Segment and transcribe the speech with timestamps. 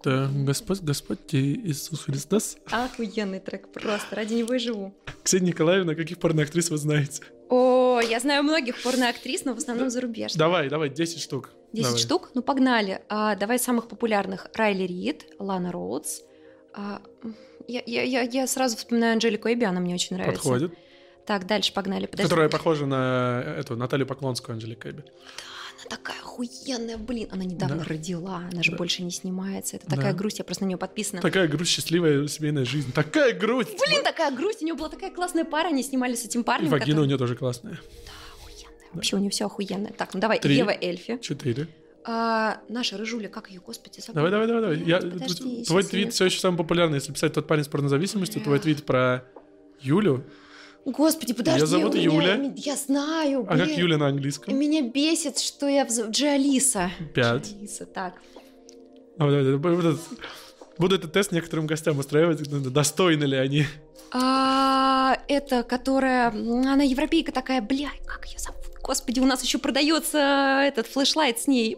[0.00, 2.56] Это Господь, Господь Иисус Христос.
[2.70, 4.94] Охуенный трек, просто ради него и живу.
[5.22, 7.22] Ксения Николаевна, каких порноактрис вы знаете?
[7.50, 10.38] О, я знаю многих порноактрис, но в основном зарубежных.
[10.38, 11.50] Давай, давай, 10 штук.
[11.72, 12.00] 10 Давай.
[12.00, 12.30] штук?
[12.34, 13.02] Ну, погнали.
[13.10, 14.48] А, давай самых популярных.
[14.54, 16.20] Райли Рид, Лана Роудс.
[16.72, 17.02] А,
[17.68, 20.42] я, я, я, я сразу вспоминаю Анжелику Эбби, она мне очень нравится.
[20.42, 20.72] Подходит.
[21.26, 22.06] Так, дальше погнали.
[22.06, 22.28] Подожди.
[22.28, 25.04] Которая похожа на эту Наталью Поклонскую Анжелика Эбби.
[25.80, 27.28] Она такая охуенная, блин.
[27.30, 27.84] Она недавно Да.
[27.84, 28.76] родила, она же Да.
[28.76, 29.76] больше не снимается.
[29.76, 29.96] Это Да.
[29.96, 31.22] такая грусть, я просто на нее подписана.
[31.22, 32.92] Такая грусть, счастливая семейная жизнь.
[32.92, 33.78] Такая грусть!
[33.86, 34.60] Блин, такая грусть.
[34.62, 36.68] У нее была такая классная пара, они снимали с этим И парнем.
[36.68, 37.80] вагина у который- нее тоже классная.
[38.42, 38.88] Охуенная.
[38.92, 39.92] Вообще у нее все охуенное.
[39.92, 40.56] Так, ну давай, Три.
[40.56, 41.18] Ева Эльфи.
[41.22, 41.66] Четыре.
[42.04, 44.30] А, наша рыжуля, как ее, господи, забыла.
[44.30, 44.88] Давай, давай, давай, давай.
[44.88, 46.96] Я, Подожди, твой твит все еще самый популярный.
[46.96, 49.24] Если писать тот парень с порнозависимостью, твой твит про
[49.80, 50.24] Юлю.
[50.84, 51.66] Господи, подожди.
[51.66, 52.52] зовут у меня- Юля.
[52.56, 53.78] Я знаю, А как блин.
[53.78, 54.56] Юля на английском?
[54.58, 55.84] Меня бесит, что я...
[55.86, 56.90] Джиалиса.
[57.14, 57.48] Пять.
[57.52, 58.14] Джиалиса, так.
[59.18, 60.00] А, вот это- вот этот-
[60.78, 63.66] Буду этот тест некоторым гостям устраивать, достойны ли они.
[64.12, 66.28] А, это, которая...
[66.30, 68.60] Она европейка такая, бля, как ее зовут?
[68.82, 71.76] Господи, у нас еще продается этот флешлайт с ней.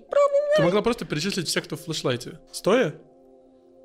[0.56, 2.38] Ты могла просто перечислить всех, кто в флешлайте.
[2.52, 2.94] Стоя?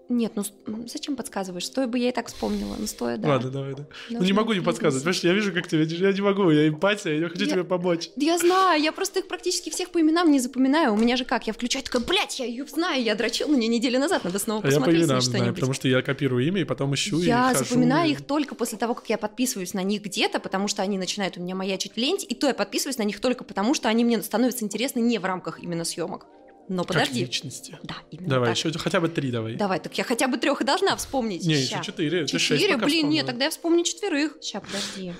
[0.09, 0.43] Нет, ну
[0.87, 1.65] зачем подсказываешь?
[1.65, 2.75] Стоя бы я и так вспомнила.
[2.79, 3.27] Ну, стоя, да.
[3.29, 3.85] Ладно, давай, да.
[4.09, 5.03] Ну не Должна могу не подсказывать.
[5.03, 5.83] Понимаешь, я вижу, как тебе.
[5.83, 8.09] Я не могу, я эмпатия, я хочу Я- тебе помочь.
[8.15, 10.93] Да Я знаю, я просто их практически всех по именам не запоминаю.
[10.93, 13.67] У меня же как, я включаю, такая, блядь, я ее знаю, я дрочила на нее
[13.67, 15.55] неделю назад, надо снова А я по посмотреть именам на знаю, что-нибудь.
[15.55, 18.77] потому что я копирую имя и потом ищу Я и запоминаю и- их только после
[18.77, 21.97] того, как я подписываюсь на них где-то, потому что они начинают у меня маячить в
[21.97, 25.17] ленте, и то я подписываюсь на них только потому, что они мне становятся интересны не
[25.19, 26.25] в рамках именно съемок.
[26.69, 27.21] Но Как подожди.
[27.21, 27.79] личности.
[27.83, 28.57] Да, именно Давай, так.
[28.57, 29.55] еще хотя бы три давай.
[29.55, 31.45] Давай, так я хотя бы трех и должна вспомнить.
[31.45, 31.75] Не, Ща.
[31.77, 32.27] еще четыре.
[32.27, 32.77] Четыре?
[32.77, 34.37] Блин, нет, тогда я вспомню четверых.
[34.41, 35.13] Сейчас, подожди.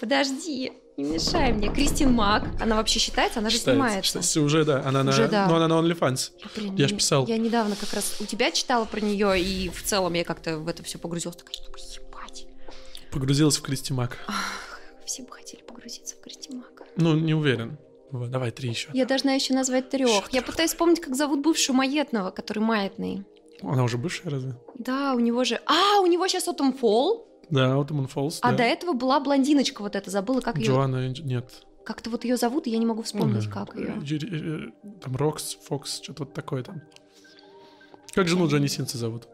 [0.00, 1.72] Подожди, не мешай мне.
[1.72, 3.38] Кристин Мак, она вообще считается?
[3.38, 4.06] Она же Считается, снимается.
[4.06, 4.40] считается.
[4.40, 4.82] Уже, да.
[4.84, 5.46] Она Уже на, да.
[5.48, 6.30] Ну, она на OnlyFans.
[6.56, 7.26] Блин, Я ж писал.
[7.26, 10.68] Я недавно как раз у тебя читала про нее, и в целом я как-то в
[10.68, 11.36] это все погрузилась.
[11.36, 12.46] Такая, ебать.
[13.12, 14.18] Погрузилась в Кристи Мак.
[15.06, 16.84] Все бы хотели погрузиться в Кристин Мака.
[16.96, 17.78] Ну, не уверен.
[18.12, 18.90] Вот, давай, три еще.
[18.92, 20.30] Я должна еще назвать трех.
[20.32, 23.24] Я пытаюсь вспомнить, как зовут бывшего маятного, который маятный.
[23.62, 24.54] Она уже бывшая разве?
[24.78, 25.60] Да, у него же...
[25.66, 28.58] А, у него сейчас Autumn Fall, Да, Autumn Falls, а да.
[28.58, 30.66] до этого была блондиночка вот эта, забыла, как ее...
[30.66, 31.64] Джоанна, нет.
[31.84, 33.94] Как-то вот ее зовут, и я не могу вспомнить, Ну, как ее.
[33.96, 36.82] э, э, Там Рокс, Фокс, что-то вот такое там.
[38.12, 39.26] Как жену Джонни Синса зовут?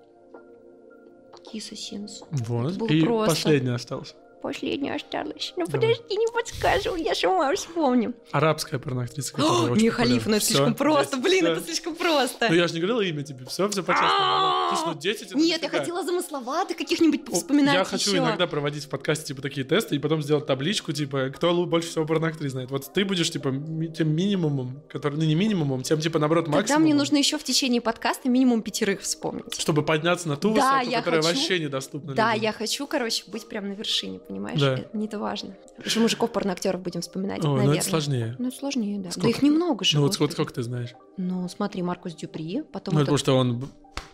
[1.50, 2.22] Киса Синс.
[2.30, 2.90] Вот.
[2.90, 3.34] И просто.
[3.34, 4.14] последний остался.
[4.42, 5.52] Последняя осталась.
[5.56, 5.94] Ну Давай.
[5.94, 8.14] подожди, не подскажу, я сама вспомню.
[8.30, 9.90] Арабская порноактриса, О, очень не популярна.
[9.90, 11.16] Халиф, ну это слишком просто.
[11.16, 12.48] 10, Блин, это слишком просто.
[12.48, 14.68] Ну я же не говорила имя тебе, все, все по-честному.
[14.76, 18.88] Слушай, ну 10 это Нет, я хотела замысловато каких-нибудь вспоминать Я хочу иногда проводить в
[18.88, 22.70] подкасте типа такие тесты и потом сделать табличку, типа, кто больше всего порноактрис знает.
[22.70, 23.50] Вот ты будешь типа
[23.96, 26.84] тем минимумом, который, ну не минимумом, тем типа наоборот Тогда максимумом.
[26.84, 29.58] мне нужно еще в течение подкаста минимум пятерых вспомнить.
[29.58, 33.72] Чтобы подняться на ту высоту, которая вообще недоступна Да, я хочу, короче, быть прям на
[33.72, 34.60] вершине, понимаешь?
[34.60, 34.74] Да.
[34.74, 35.56] Это- это важно.
[35.84, 37.78] Еще мужиков порноактеров будем вспоминать, ну наверное.
[37.78, 38.36] это сложнее.
[38.38, 39.10] Ну, это сложнее, да.
[39.10, 39.26] Сколько?
[39.26, 39.96] Да их немного же.
[39.96, 40.90] Ну вот сколько, сколько ты знаешь?
[41.16, 43.68] Ну, смотри, Маркус Дюпри, потом Ну, этот- потому что он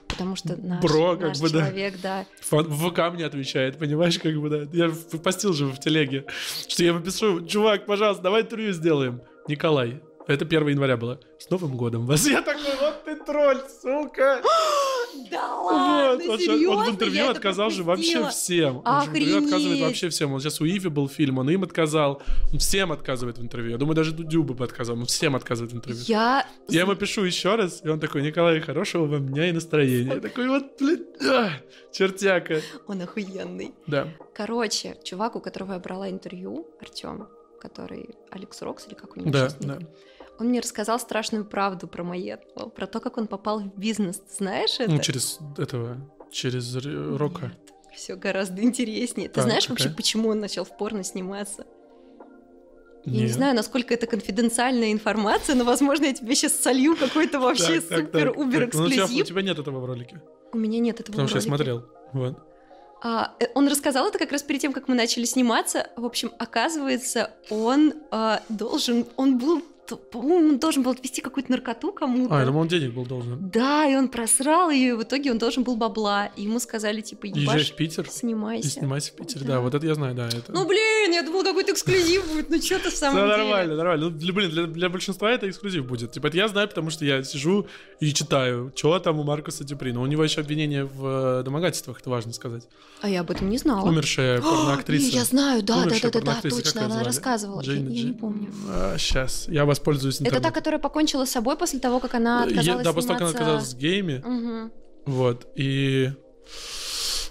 [0.08, 1.60] потому что наш, бро, как наш бы, да.
[1.60, 2.24] человек, да.
[2.40, 4.58] фан- в ВК мне отвечает, понимаешь, как бы, да.
[4.72, 6.24] Я постил же в телеге,
[6.68, 9.22] что я напишу, чувак, пожалуйста, давай интервью сделаем.
[9.48, 10.00] Николай.
[10.26, 11.20] Это 1 января было.
[11.38, 12.26] С Новым годом вас.
[12.26, 14.40] Я такой, вот ты тролль, сука.
[15.30, 18.82] Да Вот, вот же он в интервью отказал же вообще всем.
[18.84, 20.32] Он же в интервью отказывает вообще всем.
[20.32, 22.22] Он сейчас у Иви был фильм, он им отказал.
[22.52, 23.72] Он всем отказывает в интервью.
[23.72, 24.96] Я думаю, даже Дудю бы отказал.
[24.96, 26.02] Он всем отказывает в интервью.
[26.06, 26.46] Я...
[26.68, 30.14] Я ему пишу еще раз, и он такой, Николай, хорошего вам дня и настроения.
[30.14, 31.50] Я такой, вот, блин, а,
[31.92, 32.60] чертяка.
[32.86, 33.72] Он охуенный.
[33.86, 34.08] Да.
[34.34, 37.28] Короче, чувак, у которого я брала интервью, Артем,
[37.60, 39.78] который Алекс Рокс, или как у него Да, сейчас да.
[40.38, 44.16] Он мне рассказал страшную правду про Маетного, про то, как он попал в бизнес.
[44.18, 44.90] Ты знаешь это?
[44.90, 45.96] Ну, через этого,
[46.30, 47.52] через Рока.
[47.94, 49.28] Все гораздо интереснее.
[49.28, 49.74] Ты Так, знаешь какая?
[49.84, 51.64] вообще, почему он начал в порно сниматься?
[53.04, 53.32] Я не Нет.
[53.34, 58.74] знаю, насколько это конфиденциальная информация, но, возможно, я тебе сейчас солью какой-то вообще супер-убер так.
[58.74, 59.26] Ну, у тебя- У эксклюзив.
[59.26, 60.22] тебя нет этого в ролике.
[60.52, 61.48] У меня нет этого Потому в что я ролике.
[61.56, 61.84] смотрел.
[62.14, 62.38] Вот.
[63.02, 65.90] А, э, он рассказал это как раз перед тем, как мы начали сниматься.
[65.96, 71.92] В общем, оказывается, он а, должен, он был, по-моему, он должен был отвести какую-то наркоту
[71.92, 72.34] кому-то.
[72.34, 73.50] А, я думал, он денег был должен.
[73.50, 76.26] Да, и он просрал ее, и в итоге он должен был бабла.
[76.36, 78.70] И ему сказали, типа, Езжаешь ебашь, в Питер и снимайся.
[78.70, 79.44] снимайся в Питере.
[79.44, 79.54] Да.
[79.54, 80.28] Да, вот это я знаю, да.
[80.28, 80.52] Это...
[80.52, 82.50] Ну, блин, я думала, какой-то эксклюзив будет.
[82.50, 83.36] Ну, что ты в самом деле?
[83.36, 84.10] нормально, нормально.
[84.10, 86.12] Ну, блин, для, для большинства это эксклюзив будет.
[86.12, 87.66] Типа, это я знаю, потому что я сижу
[88.00, 89.92] и читаю, что там у Маркуса Дюпри.
[89.92, 92.66] Но у него еще обвинение в э, домогательствах, это важно сказать.
[93.00, 93.86] А я об этом не знала.
[93.88, 95.06] Умершая порноактриса.
[95.06, 97.60] Блин, Я знаю, да, да, да, да, точно, она рассказывала.
[97.62, 98.50] Я, не помню.
[98.98, 99.46] сейчас.
[99.48, 100.52] Я, воспользуюсь Это та, интернетом.
[100.54, 103.36] которая покончила с собой после того, как она Я- отказалась да, после того, как она
[103.38, 104.72] оказалась с геями, Мгм.
[105.06, 106.10] вот, и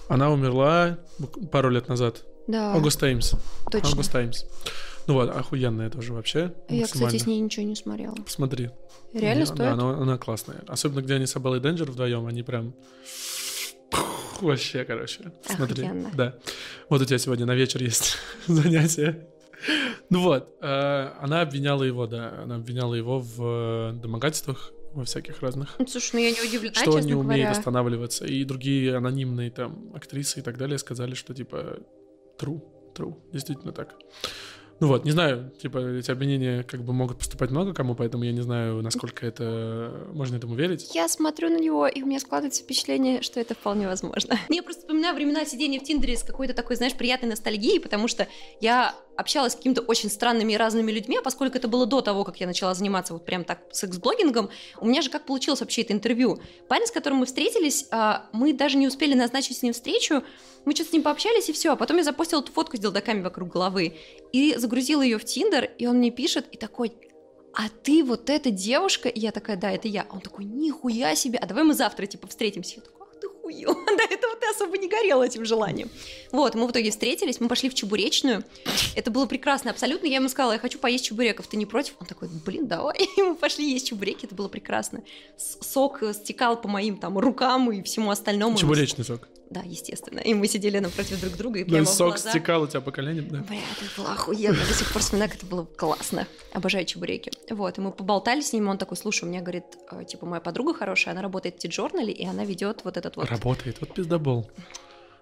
[0.08, 0.98] она умерла
[1.50, 2.22] пару лет назад.
[2.46, 3.32] Да, Аугуст Таймс.
[3.70, 3.88] точно.
[3.88, 4.44] Аугуст Таймс.
[5.06, 6.52] Ну вот, охуенная тоже вообще.
[6.68, 8.14] Я, кстати, с ней ничего не смотрела.
[8.14, 8.70] Посмотри.
[9.12, 9.58] Реально Да, стоит?
[9.60, 10.62] Да, она, она классная.
[10.66, 12.74] Особенно, где они с Абеллой Денджер вдвоем, они прям...
[14.40, 15.30] Вообще, короче.
[15.46, 15.84] Смотри.
[15.84, 16.10] Охуенно.
[16.14, 16.34] Да.
[16.88, 19.26] Вот у тебя сегодня на вечер есть занятие.
[20.14, 25.42] Ну вот, э, она обвиняла его, да, она обвиняла его в э, домогательствах во всяких
[25.42, 25.74] разных.
[25.76, 27.50] Ну, Слушай, ну я не удивлена, что он не умеет говоря.
[27.50, 28.24] останавливаться.
[28.24, 31.78] И другие анонимные там актрисы и так далее сказали, что типа
[32.38, 32.62] true,
[32.94, 33.96] true, действительно так.
[34.78, 38.32] Ну вот, не знаю, типа эти обвинения как бы могут поступать много кому, поэтому я
[38.32, 40.94] не знаю, насколько это можно этому верить.
[40.94, 44.38] Я смотрю на него, и у меня складывается впечатление, что это вполне возможно.
[44.48, 48.28] Я просто вспоминаю времена сидения в Тиндере с какой-то такой, знаешь, приятной ностальгией, потому что
[48.60, 52.24] я общалась с какими-то очень странными и разными людьми, а поскольку это было до того,
[52.24, 54.50] как я начала заниматься вот прям так секс-блогингом,
[54.80, 56.40] у меня же как получилось вообще это интервью.
[56.68, 60.22] Парень, с которым мы встретились, а, мы даже не успели назначить с ним встречу,
[60.64, 61.72] мы что-то с ним пообщались, и все.
[61.72, 63.96] А потом я запостила эту фотку с делдаками вокруг головы
[64.32, 66.92] и загрузила ее в Тиндер, и он мне пишет, и такой,
[67.54, 69.08] а ты вот эта девушка?
[69.08, 70.06] И я такая, да, это я.
[70.10, 72.76] Он такой, нихуя себе, а давай мы завтра, типа, встретимся.
[72.76, 73.03] Я такой,
[73.44, 73.74] хуё.
[73.96, 75.90] До этого ты особо не горела этим желанием.
[76.32, 78.42] Вот, мы в итоге встретились, мы пошли в чебуречную.
[78.96, 80.06] Это было прекрасно, абсолютно.
[80.06, 81.94] Я ему сказала, я хочу поесть чебуреков, ты не против?
[82.00, 82.96] Он такой, блин, давай.
[83.16, 85.02] И мы пошли есть чебуреки, это было прекрасно.
[85.36, 88.56] Сок стекал по моим там рукам и всему остальному.
[88.56, 89.28] Чебуречный сок.
[89.54, 90.18] Да, естественно.
[90.18, 92.66] И мы сидели напротив друг друга и Ну, прямо и в сок глаза- стекал у
[92.66, 93.38] тебя по коленям, да.
[93.48, 94.58] Бля, это было охуенно.
[94.58, 96.26] До сих пор вспоминаю, как это было классно.
[96.52, 97.30] Обожаю чебуреки.
[97.50, 100.40] Вот, и мы поболтали с ним, он такой, слушай, у меня, говорит, э, типа, моя
[100.40, 103.30] подруга хорошая, она работает в Ти-Джорнале, и она ведет вот этот вот...
[103.30, 104.50] Работает, вот пиздобол.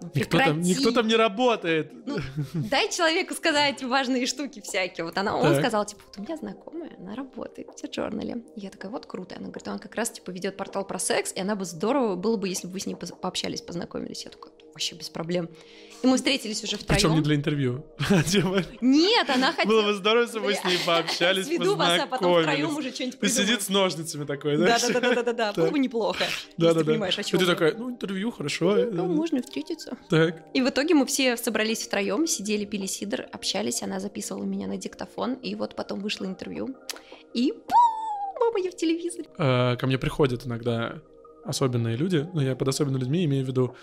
[0.03, 0.51] Никто Прекрати.
[0.51, 1.93] там, никто там не работает.
[2.07, 2.19] Ну,
[2.55, 5.05] дай человеку сказать важные штуки всякие.
[5.05, 5.59] Вот она, он Так.
[5.61, 8.45] сказал, типа, вот у меня знакомая, она работает в Ти-Джорнале.
[8.57, 9.37] Я такая, вот круто.
[9.37, 12.37] Она говорит, он как раз, типа, ведет портал про секс, и она бы здорово было
[12.37, 14.25] бы, если бы вы с ней пообщались, познакомились.
[14.25, 15.49] Я такая, вообще без проблем.
[16.03, 17.23] И мы встретились уже Причем не втроем.
[17.23, 17.87] для интервью.
[18.27, 19.73] Типа, Нет, она хотела...
[19.73, 22.93] Было бы здорово, если бы мы с ней пообщались, Сведу вас, а потом втроем уже
[22.93, 23.47] что-нибудь И придумаем.
[23.49, 26.25] сидит с ножницами такой, Да, да, да, да, да, да, было бы неплохо.
[26.57, 26.91] Да, если да, ты да.
[26.93, 27.39] понимаешь, о И чем.
[27.39, 28.75] ты такая, ну, интервью, хорошо.
[28.91, 29.97] Ну, можно встретиться.
[30.11, 30.43] Так.
[30.55, 34.77] И в итоге мы все собрались втроем, сидели, пили сидр, общались, она записывала меня на
[34.79, 36.75] диктофон, и вот потом вышло интервью.
[37.33, 37.53] И
[38.41, 39.27] мама, я в телевизоре.
[39.39, 41.01] Э, Ко мне приходят иногда
[41.45, 43.77] особенные люди, но я под особенными людьми имею в виду,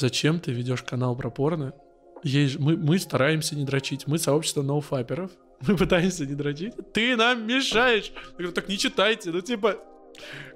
[0.00, 1.74] зачем ты ведешь канал про порно?
[2.24, 5.30] Же- мы, мы стараемся не дрочить, мы сообщество ноуфаперов,
[5.66, 8.12] мы пытаемся не дрочить, ты нам мешаешь.
[8.14, 9.78] Я говорю, так не читайте, ну типа...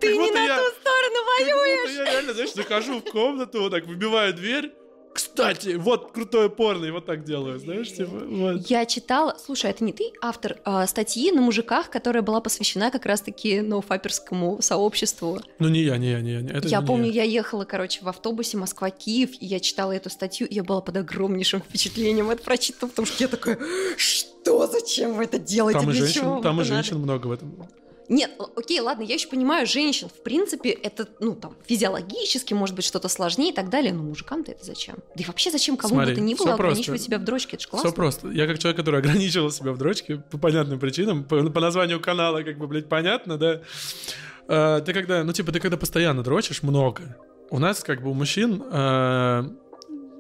[0.01, 1.97] Ты не на я- ту сторону воюешь!
[1.97, 4.73] я реально, знаешь, захожу в комнату, вот так выбиваю дверь,
[5.15, 8.69] кстати, вот крутое порно, и вот так делаю, знаешь, типа, вот.
[8.69, 13.07] Я читала, слушай, это не ты автор а, статьи на мужиках, которая была посвящена как
[13.07, 15.41] раз-таки ноуфаперскому сообществу.
[15.61, 16.41] Ну не я, не я, не я.
[16.41, 20.49] Это я не помню, я ехала, короче, в автобусе Москва-Киев, и я читала эту статью,
[20.49, 23.59] и я была под огромнейшим впечатлением от прочитанного, потому что я такая,
[23.97, 27.33] что, зачем вы это делаете, Там и женщин, там и это надо?» женщин много в
[27.33, 27.69] этом.
[28.09, 30.09] Нет, окей, ладно, я еще понимаю женщин.
[30.09, 34.53] В принципе, это, ну, там, физиологически, может быть, что-то сложнее и так далее, но мужикам-то
[34.53, 34.97] это зачем?
[35.15, 37.05] Да и вообще, зачем кому Смотри, бы то ни было ограничивать просто.
[37.07, 37.57] себя в дрочке?
[37.57, 37.89] Это ж классно.
[37.89, 38.29] Все просто.
[38.31, 42.43] Я как человек, который ограничивал себя в дрочке по понятным причинам, по, по названию канала,
[42.43, 43.63] как бы, блядь, понятно, да.
[44.49, 47.17] А, ты когда, ну, типа, ты когда постоянно дрочишь много,
[47.51, 49.47] у нас, как бы, у мужчин, а,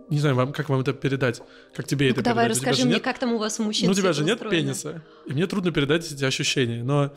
[0.09, 1.43] не знаю, вам, как вам это передать,
[1.75, 2.61] как тебе Ну-ка, это давай передать?
[2.61, 4.25] Тебя расскажи же мне, нет- как там у вас у мужчин Ну, у тебя же
[4.25, 4.63] нет устроено.
[4.63, 7.13] пениса, и мне трудно передать эти ощущения, но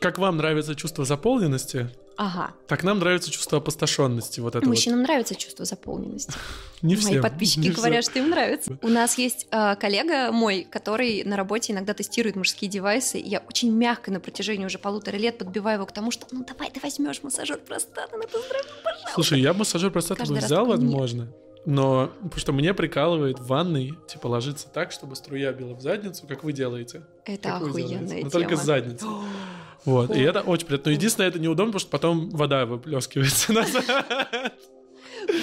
[0.00, 2.52] как вам нравится чувство заполненности, Ага.
[2.66, 4.70] так нам нравится чувство опустошенности, вот это вот.
[4.70, 6.32] Мужчинам нравится чувство заполненности.
[6.82, 8.12] Не Мои всем, подписчики не говорят, всем.
[8.12, 8.78] что им нравится.
[8.82, 13.18] У нас есть э, коллега мой, который на работе иногда тестирует мужские девайсы.
[13.18, 16.70] Я очень мягко на протяжении уже полутора лет подбиваю его к тому, что ну давай
[16.70, 19.10] ты возьмешь массажер простаты на пожалуйста.
[19.14, 20.76] Слушай, я массажер простаты Каждый бы раз взял, нет.
[20.78, 21.28] возможно.
[21.66, 26.26] Но потому что мне прикалывает в ванной, типа, ложиться так, чтобы струя била в задницу,
[26.26, 27.02] как вы делаете.
[27.24, 27.96] Это Как вы делаете.
[27.96, 28.30] охуенная Но тема.
[28.30, 29.06] только с задницы.
[29.84, 30.14] Вот.
[30.14, 30.90] И это очень приятно.
[30.90, 34.54] Но единственное, это неудобно, потому что потом вода выплескивается назад.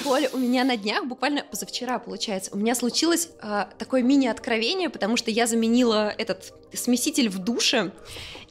[0.03, 5.17] Коля, у меня на днях, буквально позавчера, получается, у меня случилось а, такое мини-откровение, потому
[5.17, 7.91] что я заменила этот смеситель в душе,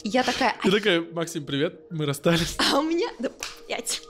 [0.04, 2.56] я такая, Ты такая, Максим, привет, мы расстались.
[2.72, 3.08] а у меня...
[3.18, 3.30] Да,
[3.66, 4.02] блядь.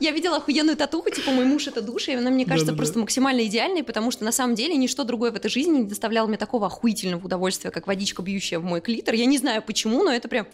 [0.00, 2.76] Я видела охуенную татуху, типа мой муж это душа, и она мне кажется Да-да-да.
[2.78, 6.26] просто максимально идеальной, потому что на самом деле ничто другое в этой жизни не доставляло
[6.26, 9.14] мне такого охуительного удовольствия, как водичка, бьющая в мой клитор.
[9.14, 10.46] Я не знаю почему, но это прям...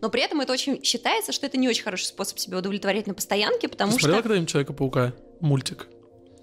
[0.00, 3.14] Но при этом это очень считается, что это не очень хороший способ себя удовлетворять на
[3.14, 4.06] постоянке, потому Ты что...
[4.06, 5.12] смотрела когда-нибудь Человека-паука?
[5.40, 5.86] Мультик.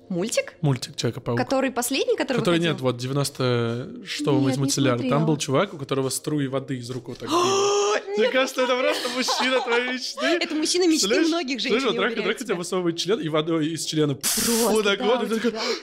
[0.09, 0.53] Мультик?
[0.61, 1.37] Мультик Человека-паук.
[1.37, 2.71] Который последний, который Который выходил?
[2.71, 5.09] нет, вот 96-го Нет, из мультсериала.
[5.09, 7.29] Там был чувак, у которого струи воды из рук вот так.
[8.17, 10.25] Мне кажется, это просто мужчина твоей мечты.
[10.25, 11.81] Это мужчина мечты многих женщин.
[11.81, 14.17] Слышь, уверяю трахает, тебя высовывает член, и водой из члена
[14.69, 15.29] вот так вот,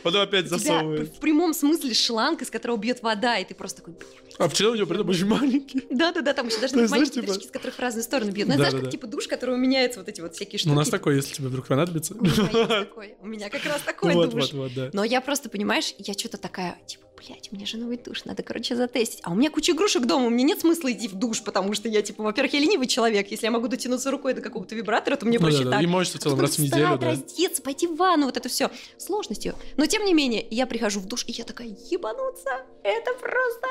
[0.03, 1.15] потом опять засовывает.
[1.15, 3.95] в прямом смысле шланг, из которого бьет вода, и ты просто такой...
[4.39, 5.87] А член у него при этом очень маленький.
[5.91, 8.49] Да-да-да, там еще даже маленькие типа- дырочки, из которых в разные стороны бьет.
[8.49, 10.69] Ну, знаешь, как типа душ, которого меняются вот эти вот всякие штуки.
[10.69, 12.15] Ну, у нас такой, если тебе вдруг понадобится.
[12.15, 13.15] У меня такой.
[13.21, 14.53] У меня как раз такой Вот, душ.
[14.53, 14.91] вот, вот, да.
[14.93, 18.43] Но я просто, понимаешь, я что-то такая, типа, блядь, у меня же новый душ, надо,
[18.43, 19.21] короче, затестить.
[19.23, 22.03] А у меня куча игрушек дома, мне нет смысла идти в душ, потому что я,
[22.03, 23.31] типа, во-первых, я ленивый человек.
[23.31, 25.83] Если я могу дотянуться рукой до какого-то вибратора, то мне Ну проще да, так.
[25.83, 27.07] и моешься в целом Потом раз в неделю, встать, да.
[27.09, 29.55] раздеться, пойти в ванну, вот это все сложностью.
[29.77, 32.51] Но тем не менее, я прихожу в душ, и я такая, ебануться,
[32.83, 33.67] это просто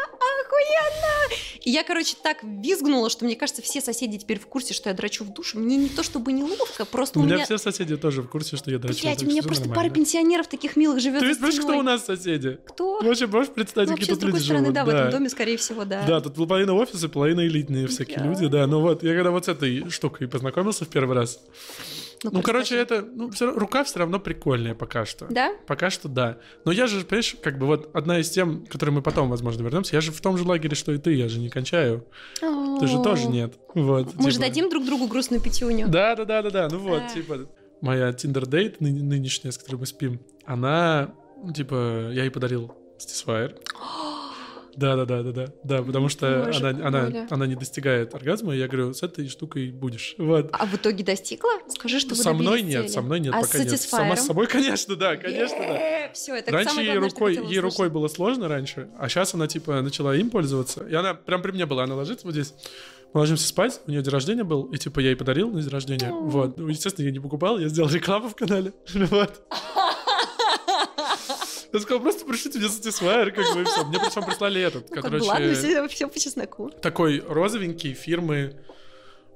[0.47, 1.35] охуенно!
[1.61, 4.95] И я, короче, так визгнула, что мне кажется, все соседи теперь в курсе, что я
[4.95, 5.53] драчу в душ.
[5.55, 7.45] Мне не то чтобы неловко, просто У у меня меня...
[7.45, 9.01] все соседи тоже в курсе, что я дрочу.
[9.01, 9.95] Блядь, так у меня просто пара нормально.
[9.95, 12.59] пенсионеров таких милых живет Ты знаешь, кто у нас соседи?
[12.65, 12.99] Кто?
[13.01, 14.73] Вообще можешь представить, Ну, какие тут люди стороны, живут?
[14.75, 16.03] да, в этом доме, скорее всего, да.
[16.07, 18.25] Да, тут половина офиса, половина элитные всякие Да.
[18.25, 18.67] люди, да.
[18.67, 21.39] Ну вот, я когда вот с этой штукой познакомился в первый раз.
[22.25, 25.25] Ну, Ну-ка, короче, это, ну, равно- рука все равно прикольная пока что.
[25.29, 25.51] Да?
[25.67, 26.37] Пока что да.
[26.63, 29.61] Но я же, понимаешь, как бы вот одна из тем, к которой мы потом, возможно,
[29.61, 32.05] вернемся, я же в том же лагере, что и ты, я же не кончаю.
[32.39, 33.55] Ты же тоже нет.
[33.75, 34.13] Вот.
[34.15, 34.47] Мы же типа.
[34.47, 35.89] дадим друг другу грустную пятюню.
[35.89, 36.67] Да, да, да, да, да.
[36.71, 37.39] Ну вот, типа,
[37.81, 43.55] моя Tinder дейт нынешняя, с которой мы спим, она, ну, типа, я ей подарил Satisfyer.
[44.75, 48.55] Да, да, да, да, да, да, потому что Боже, она, она, она не достигает оргазма,
[48.55, 50.15] и я говорю, с этой штукой будешь.
[50.17, 50.49] Вот.
[50.51, 51.51] А в итоге достигла?
[51.67, 52.93] Скажи, что вы со мной нет, цели.
[52.93, 53.79] со мной нет, а пока с нет.
[53.79, 56.11] Сама с собой, конечно, да, конечно, да.
[56.13, 59.81] Все, это Раньше самое ей рукой, ей рукой было сложно раньше, а сейчас она типа
[59.81, 60.85] начала им пользоваться.
[60.87, 62.53] И она прям при мне была, она ложится вот здесь.
[63.13, 65.69] Мы ложимся спать, у нее день рождения был, и типа я ей подарил на день
[65.69, 66.09] рождения.
[66.09, 66.57] Вот.
[66.57, 68.73] Ну, естественно, я не покупал, я сделал рекламу в канале.
[68.93, 69.43] Вот.
[71.73, 73.83] Я сказал, просто пришлите мне Satisfyer, как бы, все.
[73.85, 76.69] Мне причем прислали этот, Ну, бы, ладно, все, все по чесноку.
[76.69, 78.55] такой розовенький фирмы.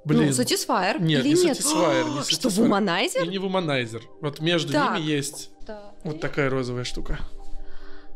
[0.06, 0.27] Блин.
[0.27, 1.01] Ну, Satisfyer.
[1.01, 1.58] Нет, или не нет?
[1.60, 2.62] Satisfyer, не Что, Satisfyer.
[2.62, 3.24] вуманайзер?
[3.24, 4.03] И не вуманайзер.
[4.22, 4.98] Вот между Так.
[5.00, 5.91] ними есть Да.
[6.03, 7.17] вот такая розовая штука.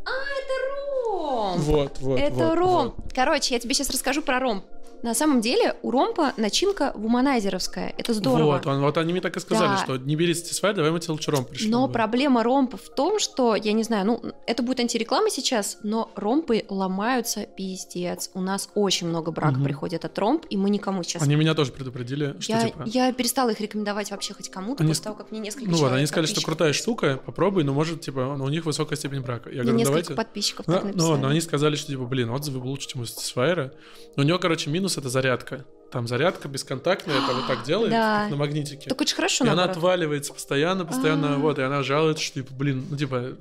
[0.03, 1.57] Это ром.
[1.59, 2.93] Вот, вот, Это вот, ром.
[2.97, 3.13] вот.
[3.13, 4.63] Короче, я тебе сейчас расскажу про ром.
[5.03, 7.93] На самом деле у ромпа начинка вуманайзеровская.
[7.97, 8.53] Это здорово.
[8.53, 9.77] Вот, он, вот они мне так и сказали, Да.
[9.77, 11.71] что не бери Satisfyer, давай мы тебе лучше ром пришлем.
[11.71, 11.93] Но Вот.
[11.93, 16.65] проблема ромпа в том, что, я не знаю, ну, это будет антиреклама сейчас, но ромпы
[16.69, 18.29] ломаются пиздец.
[18.33, 19.63] У нас очень много брака Мгм.
[19.63, 21.23] приходит от ромп, и мы никому сейчас...
[21.23, 22.83] Они меня тоже предупредили, что я, типа...
[22.85, 25.91] я перестала их рекомендовать вообще хоть кому-то, Они после того, как мне несколько Ну вот,
[25.93, 29.49] они сказали, что крутая штука, попробуй, но может, типа, ну, у них высокая степень брака.
[29.49, 30.13] Я Мне говорю, несколько давайте...
[30.15, 31.21] подписчиков Ну, так ну, написали.
[31.21, 33.71] но они сказали, что, типа, блин, отзывы лучше, чем у Satisfyer.
[34.15, 35.65] У него, короче, минус— это зарядка.
[35.91, 38.27] Там зарядка бесконтактная, это вот так делает, Да.
[38.29, 38.89] на магнитике.
[38.89, 39.77] Так очень хорошо, И она наоборот.
[39.77, 41.37] отваливается постоянно, постоянно, А.
[41.37, 43.37] вот, и она жалуется, что, типа, блин, ну, типа,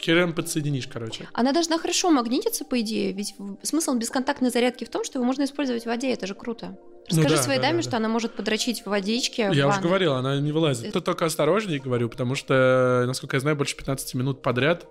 [0.00, 1.28] херен подсоединишь, короче.
[1.32, 5.24] Она должна хорошо магнититься, по идее, ведь в- смысл бесконтактной зарядки в том, что его
[5.26, 6.76] можно использовать в воде, это же круто.
[7.10, 7.96] Ну Расскажи да, своей да, даме, да, что да.
[7.98, 9.50] она может подрочить в водичке.
[9.50, 9.82] в Я уже ванной.
[9.88, 10.84] говорил, она не вылазит.
[10.86, 14.86] Это- Ты только осторожнее, говорю, потому что, насколько я знаю, больше 15 минут подряд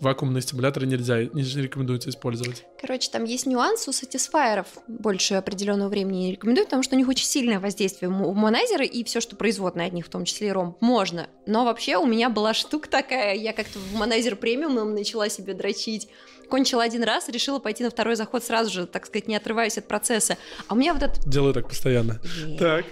[0.00, 2.64] вакуумные стимуляторы нельзя, не рекомендуется использовать.
[2.80, 4.66] Короче, там есть нюанс у сатисфайеров.
[4.86, 8.10] Больше определенного времени не рекомендую, потому что у них очень сильное воздействие.
[8.10, 11.28] М- Вуманайзеры и все, что производно от них, в том числе и ром, можно.
[11.46, 16.08] Но вообще у меня была штука такая, я как-то в вуманайзер премиум начала себе дрочить.
[16.48, 19.86] Кончила один раз, решила пойти на второй заход сразу же, так сказать, не отрываясь от
[19.86, 20.38] процесса.
[20.66, 21.28] А у меня вот этот...
[21.28, 22.20] Делаю так постоянно.
[22.58, 22.86] Так.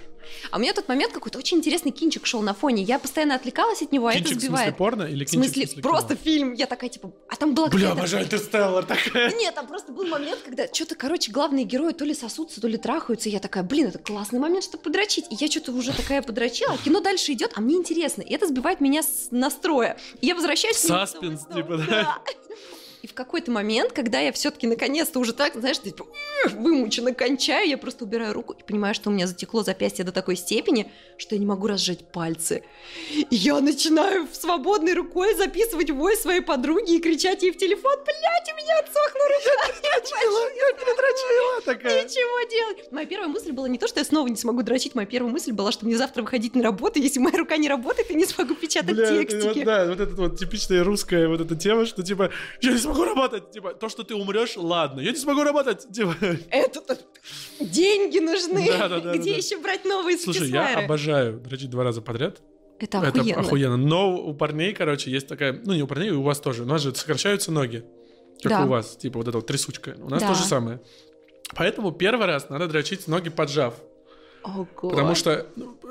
[0.51, 2.83] А у меня в тот момент какой-то очень интересный кинчик шел на фоне.
[2.83, 4.77] Я постоянно отвлекалась от него, а кинчик это в смысле сбивает.
[4.77, 6.21] порно или В кинчик смысле, в смысле просто кино?
[6.25, 6.53] фильм.
[6.55, 9.33] Я такая, типа, а там была Бля, обожаю Интерстеллар такая.
[9.35, 12.77] Нет, там просто был момент, когда что-то, короче, главные герои то ли сосутся, то ли
[12.77, 13.29] трахаются.
[13.29, 15.27] И я такая, блин, это классный момент, чтобы подрочить.
[15.31, 18.23] И я что-то уже такая подрочила, а кино дальше идет, а мне интересно.
[18.23, 19.97] И это сбивает меня с настроя.
[20.21, 20.77] И я возвращаюсь...
[20.81, 21.87] к нему Саспенс, снова и типа, снова.
[21.91, 22.19] да?
[23.07, 26.09] И в какой-то момент, когда я все-таки наконец-то уже так, знаешь, типа,
[26.55, 30.35] вымученно кончаю, я просто убираю руку и понимаю, что у меня затекло запястье до такой
[30.35, 32.65] степени, что я не могу разжать пальцы.
[33.13, 38.53] И я начинаю свободной рукой записывать вой своей подруги и кричать ей в телефон, блядь,
[38.53, 39.67] у меня отсохла рука.
[40.77, 42.05] Передрочила такая.
[42.05, 42.93] Ничего делать.
[42.93, 45.53] Моя первая мысль была не то, что я снова не смогу дрочить, моя первая мысль
[45.53, 48.55] была, что мне завтра выходить на работу, если моя рука не работает, я не смогу
[48.55, 49.59] печатать Бля, текстики.
[49.59, 52.96] вот, да, вот эта вот типичная русская вот эта тема, что типа, я не смогу
[53.05, 56.15] работать, типа, то, что ты умрешь, ладно, я не смогу работать, типа.
[56.51, 56.99] Это
[57.61, 58.67] деньги нужны.
[58.69, 59.37] Да, да, да, Где да, да.
[59.37, 60.85] еще брать новые Слушай, я Satisfyer?
[60.85, 62.41] обожаю дрочить два раза подряд.
[62.79, 63.41] Это Это охуенно.
[63.41, 63.77] охуенно.
[63.79, 65.59] Но у парней, короче, есть такая...
[65.65, 66.65] Ну, не у парней, у вас тоже.
[66.65, 67.85] У нас же сокращаются ноги.
[68.43, 68.65] Как Да.
[68.65, 68.97] у вас.
[68.99, 69.97] Типа вот эта вот трясучка.
[69.99, 70.29] У нас Да.
[70.29, 70.81] то же самое.
[71.55, 73.75] Поэтому первый раз надо дрочить ноги поджав.
[74.43, 74.65] Ого.
[74.91, 75.47] Потому что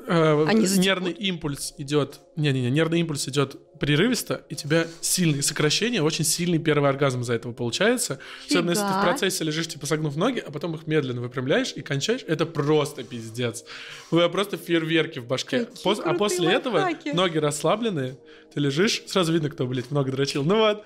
[0.07, 0.85] э, Они затекут?
[0.85, 2.21] нервный импульс идет.
[2.35, 7.33] Не-не-не, нервный импульс идет прерывисто, и у тебя сильные сокращения, очень сильный первый оргазм за
[7.33, 8.19] этого получается.
[8.47, 9.01] Особенно если ты в Фига.
[9.03, 13.65] процессе лежишь, типа согнув ноги, а потом их медленно выпрямляешь и кончаешь, это просто пиздец.
[14.11, 15.65] У тебя просто фейерверки в башке.
[15.65, 17.09] Какие Пос- а после этого лайфхаки.
[17.09, 18.17] ноги расслабленные,
[18.53, 20.43] ты лежишь, сразу видно, кто, блядь, много дрочил.
[20.43, 20.83] Ну вот.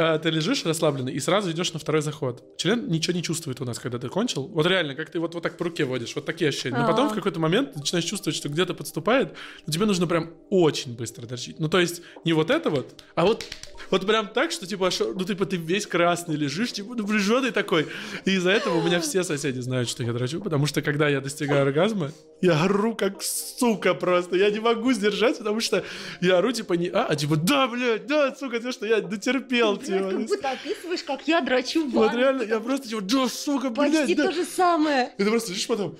[0.00, 2.56] А, Ты лежишь расслабленный и сразу идешь на второй заход.
[2.56, 4.46] Член ничего не чувствует у нас, когда ты кончил.
[4.46, 6.78] Вот реально, как ты вот, вот так по руке водишь, вот такие ощущения.
[6.78, 7.08] Но потом А.
[7.10, 9.34] в какой-то момент ты начинаешь чувствовать, что где-то подступает,
[9.66, 11.58] но тебе нужно прям очень быстро дрочить.
[11.58, 13.44] Ну, то есть не вот это вот, а вот
[13.90, 17.88] вот прям так, что типа, ну типа ты весь красный лежишь, типа напряженный такой.
[18.24, 21.20] И из-за этого у меня все соседи знают, что я дрочу, потому что когда я
[21.20, 24.36] достигаю оргазма, я ору как сука просто.
[24.36, 25.84] Я не могу сдержать, потому что
[26.20, 29.76] я ору типа не а, а типа да, блядь, да, сука, ты что, я дотерпел,
[29.76, 30.10] Ты, типа.
[30.10, 34.04] как будто описываешь, как я дрочу в Вот реально, я просто типа, да, сука, Почти
[34.04, 34.26] блядь, да.
[34.26, 35.12] то же самое.
[35.18, 35.96] И ты просто лежишь потом.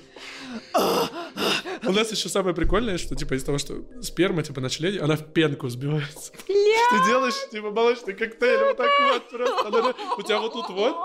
[1.84, 5.16] У нас еще самое прикольное, что типа из того, что сперма типа на члене, она
[5.16, 6.32] в пенку сбивается.
[6.46, 9.94] Ты делаешь типа молочный коктейль вот так вот просто.
[10.18, 10.96] У тебя вот тут вот,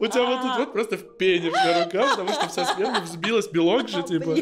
[0.00, 3.48] у тебя вот тут вот просто в пене вся рука, потому что вся сперма взбилась,
[3.48, 4.36] белок же типа.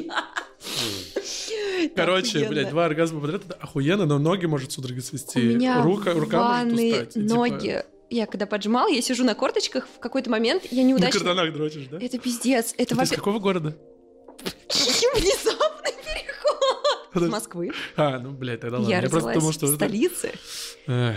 [1.97, 2.49] Короче, Охуенно.
[2.51, 5.41] блядь, два оргазма подряд, это охуенно, но ноги может судорога свести.
[5.41, 7.15] У меня рука, рука может устать.
[7.15, 7.85] типа, ноги.
[8.11, 11.19] Я когда поджимал, я сижу на корточках, в какой-то момент я На неудачно...
[11.21, 11.99] карданах дрочишь, да?
[11.99, 12.75] Это пиздец.
[12.77, 13.75] Это Ты из какого города?
[14.69, 17.29] Внезапный переход.
[17.29, 17.71] С Москвы.
[17.97, 18.91] А, ну, блядь, тогда ладно.
[18.91, 19.67] Я просто родилась думал, что...
[19.67, 20.33] в столице.
[20.87, 21.17] Эх,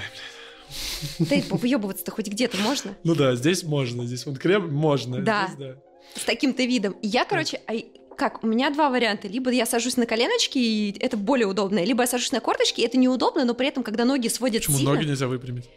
[1.19, 2.95] Да и выебываться-то хоть где-то можно.
[3.03, 5.21] Ну да, здесь можно, здесь вот крем можно.
[5.21, 5.47] Да.
[5.47, 5.75] здесь да.
[6.15, 6.93] С таким-то видом.
[7.01, 9.27] И я, короче, ай, как, у меня два варианта.
[9.27, 12.83] Либо я сажусь на коленочки, и это более удобно, либо я сажусь на корточки, и
[12.83, 14.93] это неудобно, но при этом, когда ноги сводят Почему сильно...
[14.93, 15.69] ноги нельзя выпрямить?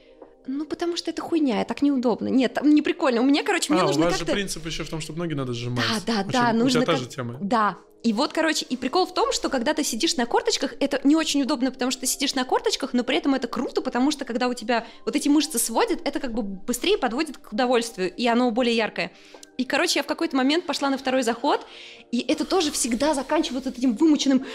[0.47, 2.29] Ну, потому что это хуйня, так неудобно.
[2.29, 3.21] Нет, там не прикольно.
[3.21, 4.33] У меня, короче, мне а, у нужно вас же как-то...
[4.33, 5.85] принцип еще в том, чтобы ноги надо сжимать.
[6.07, 7.39] Да, да, Очень- да, У нужно тебя та как- же тема.
[7.43, 7.77] Да.
[8.03, 11.17] И вот, короче, и прикол в том, что когда ты сидишь на корточках, это не
[11.17, 14.25] очень удобно, потому что ты сидишь на корточках, но при этом это круто, потому что
[14.25, 18.27] когда у тебя вот эти мышцы сводят, это как бы быстрее подводит к удовольствию, и
[18.29, 19.11] оно более яркое.
[19.59, 21.67] И, короче, я в какой-то момент пошла на второй заход,
[22.13, 24.47] и это тоже всегда заканчивается этим вымученным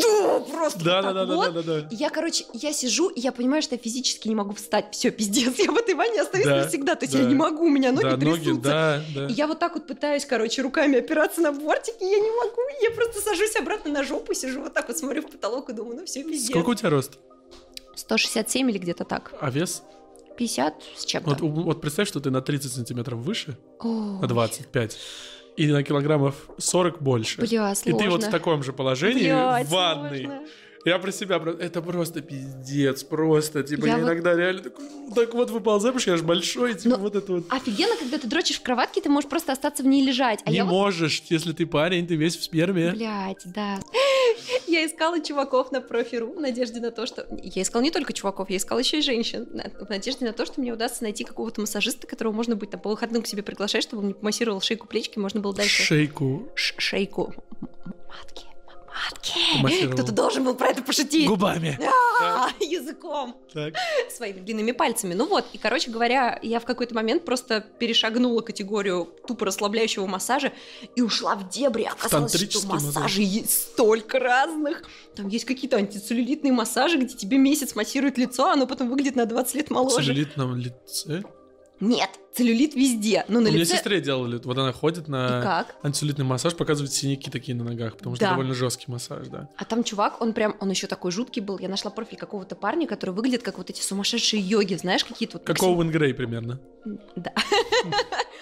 [0.00, 1.52] «Да!» просто Да, вот да, да, вот.
[1.52, 1.88] да, да, да.
[1.90, 4.86] И я, короче, я сижу, и я понимаю, что я физически не могу встать.
[4.92, 6.94] Все, пиздец, я в этой ванне остаюсь Да, навсегда.
[6.94, 7.20] То есть да.
[7.20, 8.62] я не могу, у меня ноги да, ноги, трясутся.
[8.70, 9.26] да, да.
[9.26, 12.90] И я вот так вот пытаюсь, короче, руками опираться на бортики, я не могу, я
[12.92, 16.06] просто сажусь обратно на жопу, сижу вот так вот, смотрю в потолок и думаю, ну
[16.06, 16.48] все, пиздец.
[16.52, 17.18] Сколько у тебя рост?
[17.96, 19.34] 167 или где-то так.
[19.42, 19.82] А вес?
[20.38, 21.30] 50 с чем-то.
[21.30, 24.98] Вот, вот представь, что ты на 30 сантиметров выше, О, на 25,
[25.56, 27.40] и на килограммов 40 больше.
[27.40, 27.98] Бля, и сложно.
[27.98, 30.24] ты вот в таком же положении Блядь, в ванной.
[30.24, 30.46] сложно.
[30.88, 35.34] Я про себя, это просто пиздец, просто, типа, Я я, вот- иногда реально такой, так
[35.34, 37.44] вот выползаю, потому что я же большой, типа, Но- вот это вот.
[37.50, 40.40] Офигенно, когда ты дрочишь в кроватке, ты можешь просто остаться в ней лежать.
[40.44, 42.90] А Не я вот можешь, если ты парень, ты весь в сперме.
[42.92, 43.78] Блять, да.
[44.66, 47.26] Я искала чуваков на профи.ру в надежде на то, что...
[47.42, 49.46] Я искала не только чуваков, я искала еще и женщин.
[49.80, 52.90] В надежде на то, что мне удастся найти какого-то массажиста, которого можно будет там по
[52.90, 55.82] выходным к себе приглашать, чтобы он мне массировал шейку, плечики, можно было дальше...
[55.82, 57.34] Шейку Ш- шейку.
[58.08, 58.46] Матки.
[59.62, 59.86] Матки.
[59.92, 61.26] Кто-то должен был про это пошутить.
[61.28, 61.78] губами.
[62.20, 63.36] А, Языком.
[64.10, 65.14] Своими длинными пальцами.
[65.14, 70.52] Ну вот, и, короче говоря, я в какой-то момент просто перешагнула категорию тупо расслабляющего массажа
[70.96, 71.84] и ушла в дебри.
[71.84, 72.94] Оказалось, что Тантрический массаж.
[72.94, 74.82] массажей есть столько разных.
[75.14, 79.26] Там есть какие-то антицеллюлитные массажи, где тебе месяц массируют лицо, а оно потом выглядит на
[79.26, 80.06] 20 лет моложе.
[80.06, 81.22] Целлюлит на лице.
[81.80, 83.24] Нет, целлюлит везде.
[83.28, 83.76] Но на У меня лице...
[83.76, 85.76] сестре делали, вот она ходит И на как?
[85.82, 88.30] антицеллюлитный массаж, показывает синяки такие на ногах, потому что Да.
[88.30, 89.48] довольно жесткий массаж, да.
[89.56, 91.58] А там чувак, он прям, он еще такой жуткий был.
[91.58, 95.46] Я нашла профиль какого-то парня, который выглядит как вот эти сумасшедшие йоги, знаешь, какие-то вот...
[95.46, 96.60] Как Оуэн Грей примерно,
[97.16, 97.32] Да.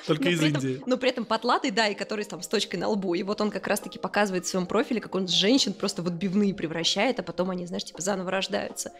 [0.06, 0.82] только Но из этом- Индии.
[0.86, 3.14] Но при этом потлатый, да, и который там с точкой на лбу.
[3.14, 6.06] И вот он как раз-таки показывает в своем профиле, как он с женщин просто в
[6.06, 8.92] отбивные превращает, а потом они, знаешь, типа заново рождаются.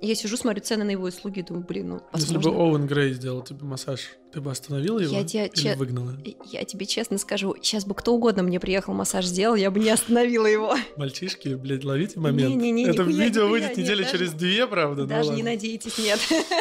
[0.00, 2.60] И я сижу, смотрю цены на его услуги и думаю, блин, ну, Если бы возможно...
[2.60, 4.00] Оуэн Грей сделал тебе массаж,
[4.32, 6.14] ты бы остановила его Я тебе или че- выгнала?
[6.44, 9.90] Я тебе честно скажу, сейчас бы кто угодно мне приехал массаж сделал, я бы не
[9.90, 10.74] остановила его.
[10.96, 12.50] Мальчишки, блядь, ловите момент.
[12.50, 15.02] Не-не-не, Это нихуя, видео нихуя, выйдет недели через две, правда?
[15.02, 16.18] ну Даже не надейтесь, нет.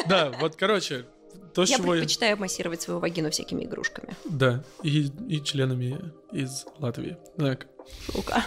[0.07, 1.05] Да, вот, короче,
[1.53, 1.91] то, Я чего...
[1.91, 4.15] предпочитаю массировать свою вагину всякими игрушками.
[4.25, 7.17] Да, и, и членами из Латвии.
[7.37, 7.67] Так,
[8.11, 8.43] Сука.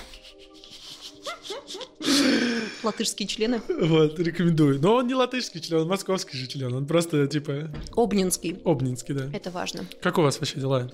[2.82, 3.60] Латышские члены.
[3.68, 4.80] вот, рекомендую.
[4.80, 6.72] Но он не латышский член, он московский же член.
[6.72, 8.60] Он просто, типа, Обнинский.
[8.64, 9.30] обнинский, да.
[9.32, 9.84] Это важно.
[10.00, 10.90] Как у вас вообще дела?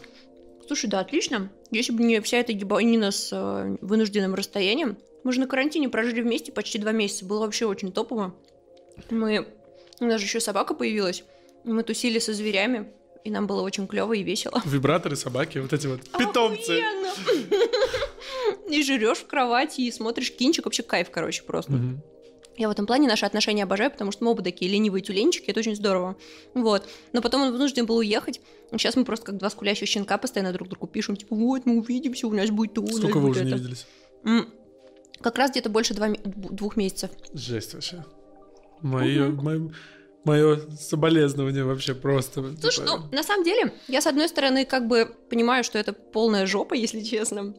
[0.66, 1.50] Слушай, да, отлично.
[1.70, 6.22] Если бы не вся эта ебанина с э, вынужденным расстоянием, мы же на карантине прожили
[6.22, 7.24] вместе почти два месяца.
[7.26, 8.34] Было вообще очень топово.
[9.10, 9.46] Мы...
[10.00, 11.24] У нас же еще собака появилась.
[11.64, 12.92] Мы тусили со зверями,
[13.24, 14.60] и нам было очень клево и весело.
[14.64, 16.80] Вибраторы, собаки, вот эти вот питомцы.
[16.80, 17.12] Охуенно!
[18.68, 21.72] и жрешь в кровати, и смотришь кинчик, вообще кайф, короче, просто.
[21.72, 22.02] Мгм.
[22.56, 25.60] Я в этом плане наши отношения обожаю, потому что мы оба такие ленивые тюленчики, это
[25.60, 26.16] очень здорово.
[26.54, 26.86] Вот.
[27.12, 28.40] Но потом он вынужден был уехать.
[28.72, 32.26] Сейчас мы просто как два скулящих щенка постоянно друг другу пишем, типа, вот, мы увидимся,
[32.26, 33.58] у нас будет то, Сколько вы уже не это».
[33.58, 33.86] виделись?
[35.20, 37.10] Как раз где-то больше два двух месяцев.
[37.32, 38.04] Жесть вообще.
[38.80, 39.30] Мое,
[40.24, 42.54] мое, соболезнование вообще просто.
[42.60, 45.92] Слушай, типа, ну, на самом деле, я с одной стороны как бы понимаю, что это
[45.92, 47.54] полная жопа, если честно.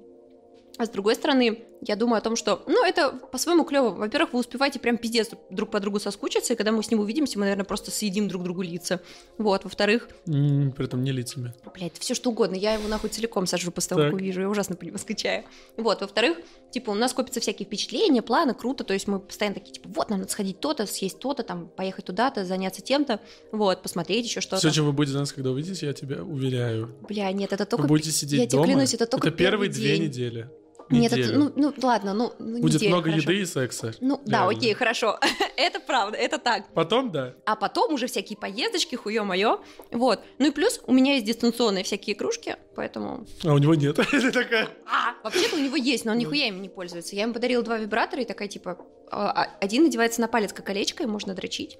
[0.77, 3.89] А с другой стороны, я думаю о том, что, ну, это по-своему клево.
[3.89, 7.37] Во-первых, вы успеваете прям пиздец друг по другу соскучиться, и когда мы с ним увидимся,
[7.37, 9.01] мы, наверное, просто съедим друг другу лица.
[9.37, 9.63] Вот.
[9.63, 11.53] Во-вторых, При этом не лицами.
[11.73, 14.19] блядь, все что угодно, я его нахуй целиком сожру после того, как Так.
[14.19, 15.43] увижу, я ужасно по нему скучаю.
[15.77, 16.01] Вот.
[16.01, 16.37] Во-вторых,
[16.71, 20.09] типа, у нас копятся всякие впечатления, планы, круто, то есть мы постоянно такие, типа, вот,
[20.09, 23.19] нам надо сходить то-то, съесть то-то, там, поехать туда-то, заняться тем-то,
[23.51, 24.57] вот, посмотреть еще что-то.
[24.57, 26.95] Все, чем вы будете нас, когда увидите, я тебя уверяю.
[27.07, 27.83] Бля, нет, это только...
[27.83, 28.65] вы будете сидеть я тебе дома.
[28.67, 30.03] клянусь, это только первые первый две день.
[30.07, 30.49] недели.
[30.89, 33.31] Нет, это, ну, ну, ладно, ну, ну, Будет неделю, много хорошо.
[33.31, 33.93] еды и секса.
[34.01, 34.57] Ну, да, Реально.
[34.57, 35.19] окей, хорошо.
[35.57, 36.73] это правда, это так.
[36.73, 37.35] Потом, да.
[37.45, 39.61] А потом уже всякие поездочки, хуё моё.
[39.91, 40.19] Вот.
[40.39, 43.25] Ну и плюс у меня есть дистанционные всякие игрушки, поэтому...
[43.43, 43.99] А у него нет.
[44.13, 44.69] Это такая...
[44.85, 47.15] А, вообще-то у него есть, но он нихуя ими не пользуется.
[47.15, 48.77] Я ему подарила два вибратора и такая, типа,
[49.11, 51.77] а, а, один надевается на палец как колечко, и можно дрочить.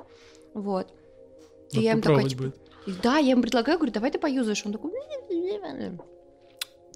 [0.53, 0.87] Вот.
[1.71, 4.63] И Надо я такая, попробовать типа, Да, я ему предлагаю, говорю, давай ты поюзаешь.
[4.65, 4.91] Он такой...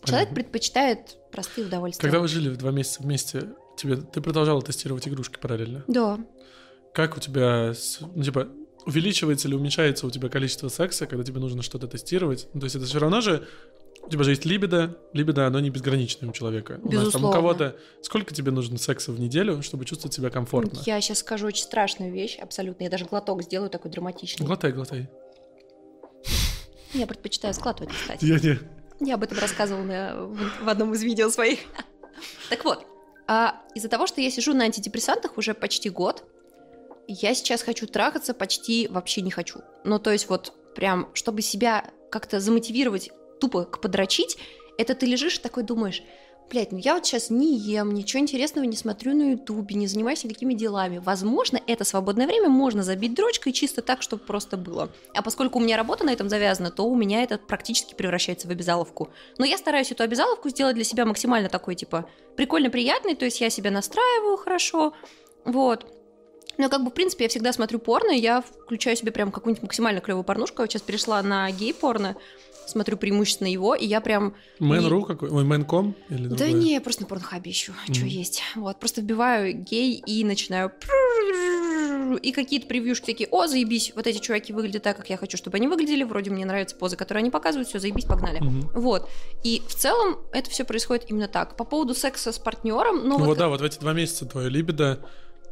[0.03, 2.01] Человек предпочитает простые удовольствия.
[2.01, 5.83] Когда вы жили два месяца вместе, тебе, ты продолжала тестировать игрушки параллельно.
[5.88, 6.19] Да.
[6.93, 7.73] Как у тебя,
[8.15, 8.47] ну, типа,
[8.86, 12.47] увеличивается или уменьшается у тебя количество секса, когда тебе нужно что-то тестировать?
[12.53, 13.47] Ну, то есть это все равно же,
[14.07, 16.79] у тебя же есть либидо, либидо, оно не безграничное у человека.
[16.81, 17.31] У нас там у Безусловно.
[17.33, 17.75] кого-то...
[18.01, 20.79] Сколько тебе нужно секса в неделю, чтобы чувствовать себя комфортно?
[20.86, 22.86] Я сейчас скажу очень страшную вещь, абсолютно.
[22.86, 24.45] Я даже глоток сделаю такой драматичный.
[24.45, 25.10] Глотай, глотай.
[26.93, 28.23] Я предпочитаю складывать, кстати.
[28.23, 28.60] Я не...
[28.99, 31.60] Я об этом рассказывала на- в одном из видео своих.
[32.49, 32.86] Так вот,
[33.27, 36.23] а из-за того, что я сижу на антидепрессантах уже почти год,
[37.07, 39.60] я сейчас хочу трахаться, почти вообще не хочу.
[39.83, 44.38] Ну, то есть вот прям, чтобы себя как-то замотивировать тупо к подрочить,
[44.77, 46.01] это ты лежишь и такой думаешь,
[46.49, 50.23] блядь, ну я вот сейчас не ем, ничего интересного не смотрю на ютубе, не занимаюсь
[50.23, 50.97] никакими делами.
[50.97, 54.89] Возможно, это свободное время можно забить дрочкой чисто так, чтобы просто было.
[55.13, 58.51] А поскольку у меня работа на этом завязана, то у меня это практически превращается в
[58.51, 59.10] обязаловку.
[59.38, 63.41] Но я стараюсь эту обязаловку сделать для себя максимально такой, типа, прикольно приятной, то есть
[63.41, 64.93] я себя настраиваю хорошо,
[65.45, 65.86] вот.
[66.57, 70.01] Но как бы, в принципе, я всегда смотрю порно, я включаю себе прям какую-нибудь максимально
[70.01, 70.63] клевую порнушку.
[70.63, 72.17] Я сейчас перешла на гей-порно,
[72.69, 74.36] смотрю преимущественно его, и я прям...
[74.60, 75.30] Men.ру какой?
[75.30, 75.95] Ой, Men.com?
[76.10, 78.08] Или Да не, я просто на порнхабе ищу, что Мгм.
[78.08, 78.41] есть.
[78.56, 80.71] Вот, просто вбиваю гей и начинаю...
[82.21, 85.58] И какие-то превьюшки такие, о, заебись, вот эти чуваки выглядят так, как я хочу, чтобы
[85.58, 88.39] они выглядели, вроде мне нравятся позы, которые они показывают, все, заебись, погнали.
[88.39, 88.69] Мгм.
[88.73, 89.10] Вот.
[89.43, 91.58] И в целом это все происходит именно так.
[91.58, 94.25] По поводу секса с партнером, ну, Ну вот вот, да, вот в эти два месяца
[94.25, 94.99] твое либидо,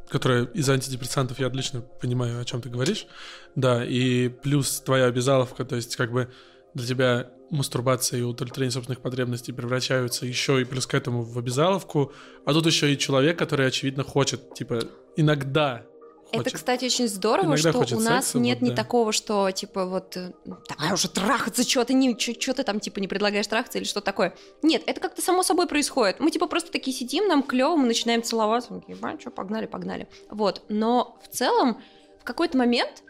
[0.07, 3.07] которое из антидепрессантов, я отлично понимаю, о чем ты говоришь,
[3.55, 6.29] да, и плюс твоя обязаловка, то есть как бы
[6.75, 12.11] для тебя мастурбация и удовлетворение собственных потребностей превращаются еще и плюс к этому в обязаловку,
[12.45, 14.81] а тут еще и человек, который, очевидно, хочет, типа,
[15.15, 15.83] иногда
[16.31, 16.53] Это, хочет.
[16.53, 18.75] кстати, очень здорово, Иногда что у нас секса, нет вот, ни да.
[18.75, 22.99] такого, что типа вот э, давай уже трахаться, что ты не, что ты там типа
[22.99, 24.35] не предлагаешь трахаться или что такое.
[24.61, 26.19] Нет, это как-то само собой происходит.
[26.19, 30.09] Мы типа просто такие сидим, нам клево, мы начинаем целоваться, мы такие, что, погнали, погнали.
[30.29, 30.63] Вот.
[30.67, 31.81] Но в целом
[32.19, 33.03] в какой-то момент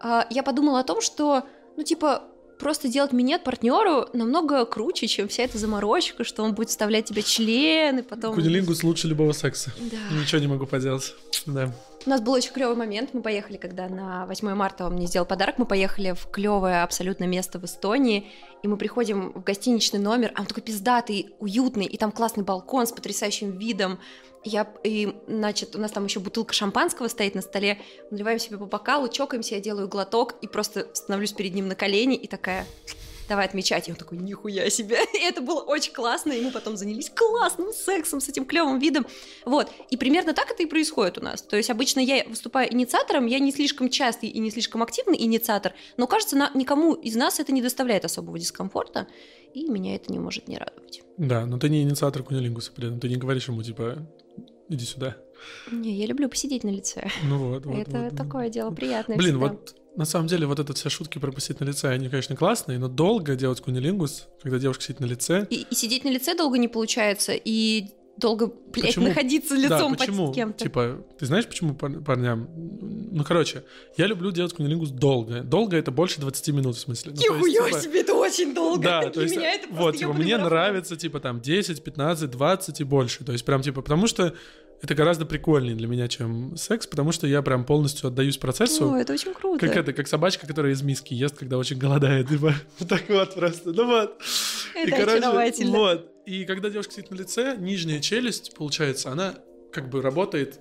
[0.00, 1.44] а, я подумала о том, что
[1.76, 2.24] ну типа
[2.58, 7.22] просто делать минет партнеру намного круче, чем вся эта заморочка, что он будет вставлять тебе
[7.22, 8.34] члены, потом.
[8.34, 9.72] Кунилингус лучше любого секса.
[9.78, 10.16] Да.
[10.18, 11.14] Ничего не могу поделать.
[11.46, 11.74] Да.
[12.06, 13.10] У нас был очень клевый момент.
[13.14, 15.58] Мы поехали, когда на 8 марта он мне сделал подарок.
[15.58, 18.30] Мы поехали в клевое абсолютно место в Эстонии.
[18.62, 22.86] И мы приходим в гостиничный номер, а он такой пиздатый, уютный, и там классный балкон
[22.86, 23.98] с потрясающим видом.
[24.44, 27.80] Я, и, значит, у нас там еще бутылка шампанского стоит на столе.
[28.12, 32.14] Наливаем себе по бокалу, чокаемся, я делаю глоток и просто становлюсь перед ним на колени
[32.14, 32.66] и такая,
[33.28, 33.88] давай отмечать.
[33.88, 34.98] И он такой, нихуя себе.
[35.14, 39.06] И это было очень классно, и мы потом занялись классным сексом с этим клевым видом.
[39.44, 39.70] Вот.
[39.90, 41.42] И примерно так это и происходит у нас.
[41.42, 45.74] То есть обычно я выступаю инициатором, я не слишком частый и не слишком активный инициатор,
[45.96, 49.06] но кажется, на, никому из нас это не доставляет особого дискомфорта,
[49.54, 51.02] и меня это не может не радовать.
[51.16, 53.00] Да, но ты не инициатор кунилингуса при этом.
[53.00, 54.06] Ты не говоришь ему, типа,
[54.68, 55.16] иди сюда.
[55.70, 57.08] Не, я люблю посидеть на лице.
[57.24, 57.76] Ну вот, вот.
[57.76, 58.16] это вот.
[58.16, 59.16] такое дело приятное.
[59.16, 59.48] Блин, всегда.
[59.48, 62.78] вот на самом деле вот это все шутки про посидеть на лице, они, конечно, классные,
[62.78, 65.46] но долго делать кунилингус, когда девушка сидит на лице.
[65.50, 69.08] И, и сидеть на лице долго не получается, и долго, блядь, Почему?
[69.08, 70.26] находиться да, лицом почему?
[70.26, 70.64] под кем-то.
[70.64, 72.48] Типа, ты знаешь, почему пар- парням
[73.12, 73.64] Ну, короче,
[73.96, 75.42] я люблю делать кунилингус долго.
[75.42, 77.12] Долго это больше 20 минут, в смысле.
[77.14, 78.82] Ну, Нихуя типа, себе, это очень долго.
[78.82, 80.50] Да, то есть, меня это вот, типа, мне марафон.
[80.50, 83.24] нравится, типа, там, 10, 15, 20 и больше.
[83.24, 84.34] То есть, прям, типа, потому что
[84.82, 88.92] это гораздо прикольнее для меня, чем секс, потому что я прям полностью отдаюсь процессу.
[88.92, 89.66] О, это очень круто.
[89.66, 92.28] Как это, как собачка, которая из миски ест, когда очень голодает.
[92.28, 93.72] Типа, вот так вот просто.
[93.72, 94.20] Ну вот.
[94.74, 95.78] И, Это короче, очаровательно.
[95.78, 96.12] Вот.
[96.26, 99.34] И когда девушка сидит на лице, нижняя челюсть, получается, она
[99.72, 100.60] как бы работает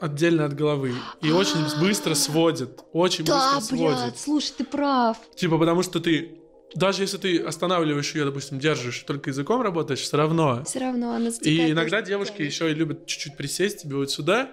[0.00, 0.94] отдельно от головы.
[1.20, 2.80] И очень быстро сводит.
[2.92, 3.98] Очень Да, быстро сводит.
[4.00, 5.16] блядь, слушай, ты прав.
[5.36, 6.38] Типа, потому что ты
[6.74, 10.64] даже если ты останавливаешь ее, допустим, держишь, только языком работаешь, все равно.
[10.64, 12.50] Все равно она И иногда девушки специально.
[12.50, 14.52] еще и любят чуть-чуть присесть тебе вот сюда,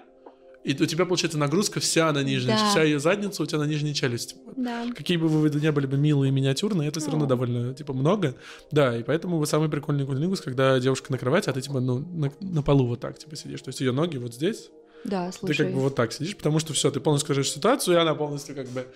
[0.62, 2.70] и у тебя получается нагрузка вся на нижней, Да.
[2.70, 4.36] вся ее задница у тебя на нижней челюсти.
[4.56, 4.84] Да.
[4.94, 7.28] Какие бы вы не были бы милые и миниатюрные, это все равно О.
[7.28, 8.34] довольно, типа, много.
[8.70, 12.00] Да, и поэтому вы самый прикольный кунилингус, когда девушка на кровати, а ты, типа, ну,
[12.00, 13.62] на, на полу вот так, типа, сидишь.
[13.62, 14.68] То есть ее ноги вот здесь,
[15.04, 15.56] Да, ты слушай.
[15.66, 18.54] как бы вот так сидишь, потому что все, ты полностью скажешь ситуацию, и она полностью
[18.54, 18.86] как бы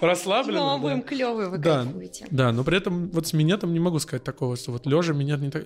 [0.00, 0.58] расслаблена.
[0.60, 0.78] Ну, да.
[0.78, 1.82] будем клевые, вы Да.
[1.84, 2.26] кайфуете.
[2.30, 5.40] Да, но при этом вот с минетом не могу сказать такого, что вот лежа минет
[5.40, 5.64] не так...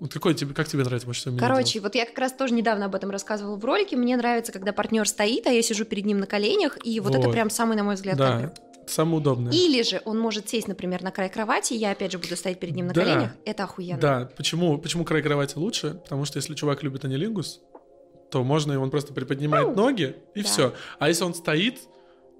[0.00, 2.86] Вот какой тебе, как тебе нравится больше всего Короче, вот я как раз тоже недавно
[2.86, 3.96] об этом рассказывала в ролике.
[3.96, 7.26] Мне нравится, когда партнер стоит, а я сижу перед ним на коленях, и вот, это
[7.26, 7.32] Вот.
[7.32, 8.54] прям самый, на мой взгляд, делать?
[8.54, 8.54] Да,
[8.86, 9.52] самое удобное.
[9.52, 12.74] Или же он может сесть, например, на край кровати, я опять же буду стоять перед
[12.74, 13.02] ним на Да.
[13.02, 13.30] коленях.
[13.44, 14.00] Это охуенно.
[14.00, 16.00] Да, почему, почему край кровати лучше?
[16.04, 17.60] Потому что если чувак любит анилингус,
[18.30, 19.74] то можно, и он просто приподнимает Ау.
[19.74, 20.48] ноги, и Да.
[20.48, 20.74] все.
[20.98, 21.78] А если он стоит,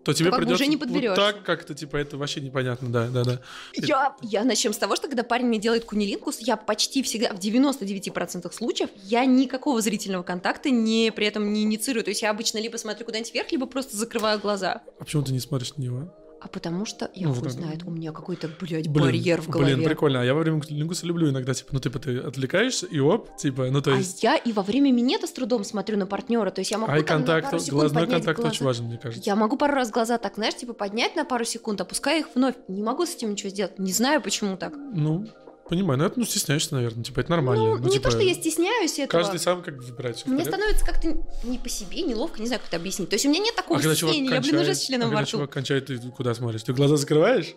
[0.07, 3.25] то тебе бы придется уже не вот так как-то, типа, это вообще непонятно, да, да,
[3.25, 3.41] да.
[3.75, 7.41] Я, я начнем с того, что когда парень мне делает кунилингус, я почти всегда, в
[7.41, 12.05] 99% случаев, я никакого зрительного контакта не, при этом не инициирую.
[12.05, 14.83] То есть я обычно либо смотрю куда-нибудь вверх, либо просто закрываю глаза.
[15.01, 16.15] А почему ты не смотришь на него?
[16.47, 19.75] А потому что, я Ну, хуй знает, у меня какой-то, блядь, Блин, барьер в голове.
[19.75, 20.21] Блин, прикольно.
[20.21, 23.69] А я во время лингуса люблю иногда, типа, ну, типа, ты отвлекаешься, и оп, типа,
[23.73, 24.23] ну, то а есть...
[24.23, 26.53] я и во время минета с трудом смотрю на партнера.
[26.53, 28.51] То есть я могу Ай там на контакт, пару секунд глазной контакт глаза.
[28.53, 29.29] очень важен, мне кажется.
[29.29, 32.55] Я могу пару раз глаза так, знаешь, типа поднять на пару секунд, опуская их вновь.
[32.69, 33.77] Не могу с этим ничего сделать.
[33.81, 34.73] Не знаю, почему так.
[34.77, 35.27] Ну,
[35.69, 37.77] понимаю, ну, это, ну, стесняешься, наверное, типа, это нормально.
[37.77, 39.23] ну, не типа, то, что я стесняюсь этого.
[39.23, 40.57] Каждый сам как бы выбирает всё в Мне порядке.
[40.57, 43.09] становится как-то не по себе, неловко, не знаю, как это объяснить.
[43.09, 45.17] То есть у меня нет такого А стеснения, я, блин, уже с а членом во
[45.17, 45.31] когда рту.
[45.33, 46.63] чувак кончает, ты куда смотришь?
[46.63, 47.55] Ты глаза закрываешь?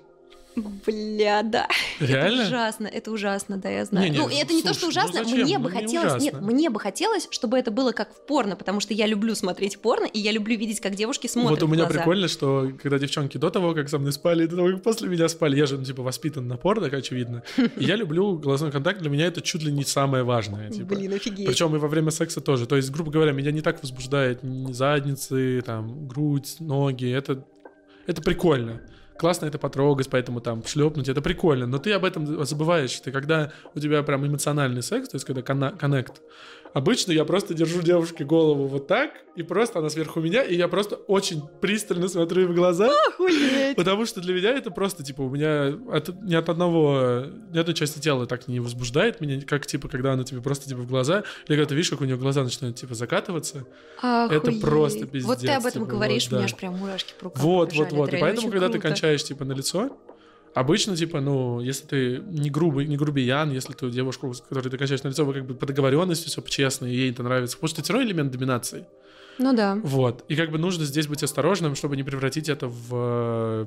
[0.56, 1.68] Бля, да.
[2.00, 2.42] Реально?
[2.42, 4.06] Это ужасно, это ужасно, да, я знаю.
[4.12, 5.46] Не-не, ну, и это не то, что слушай, ну ужасно, зачем?
[5.46, 6.52] мне Ну, бы не хотелось, нет, ужасно.
[6.52, 10.06] мне бы хотелось, чтобы это было как в порно, потому что я люблю смотреть порно,
[10.06, 12.00] и я люблю видеть, как девушки смотрят вот у меня глаза.
[12.00, 15.08] прикольно, что когда девчонки до того, как со мной спали, и до того, как после
[15.08, 17.44] меня спали, я же, ну, типа, воспитан на порно, как очевидно.
[17.58, 20.70] И я люблю глазной контакт, для меня это чуть ли не самое важное.
[20.70, 20.96] Типа.
[20.96, 21.48] Блин, офигеть.
[21.48, 22.66] Причем и во время секса тоже.
[22.66, 27.10] То есть, грубо говоря, меня не так возбуждает ни задницы, там, грудь, ноги.
[27.12, 27.46] Это,
[28.08, 28.82] это прикольно.
[29.20, 31.68] Классно это потрогать, поэтому там шлепнуть, это прикольно.
[31.68, 32.98] Но ты об этом забываешь.
[33.02, 36.22] Ты когда у тебя прям эмоциональный секс, то есть когда коннект,
[36.74, 40.68] обычно я просто держу девушке голову вот так, и просто она сверху меня, и я
[40.68, 42.92] просто очень пристально смотрю ей в глаза.
[43.08, 43.76] Охуеть.
[43.76, 47.74] Потому что для меня это просто, типа, у меня от, ни от одного, ни одной
[47.74, 51.24] части тела так не возбуждает меня, как, типа, когда она тебе просто, типа, в глаза,
[51.48, 53.66] или когда ты видишь, как у нее глаза начинают, типа, закатываться.
[54.02, 54.62] Охуеть.
[54.62, 56.54] просто пиздец, Вот ты об этом типа, говоришь, вот, у меня да.
[56.54, 58.08] аж прям мурашки по рукам вот, вот, вот.
[58.10, 58.88] Это И поэтому, когда ты круто.
[58.90, 59.98] кончаешь, типа, на лицо,
[60.54, 64.78] обычно, типа, ну, если ты не грубый, не грубиян, если ты девушку, с которой ты
[64.78, 67.70] кончаешь на лицо, вы как бы по договоренности все честно, и ей это нравится, потому
[67.70, 68.86] что это все равно элемент доминации.
[69.38, 69.80] Ну да.
[69.84, 70.26] Вот.
[70.28, 73.66] И как бы нужно здесь быть осторожным, чтобы не превратить это в э,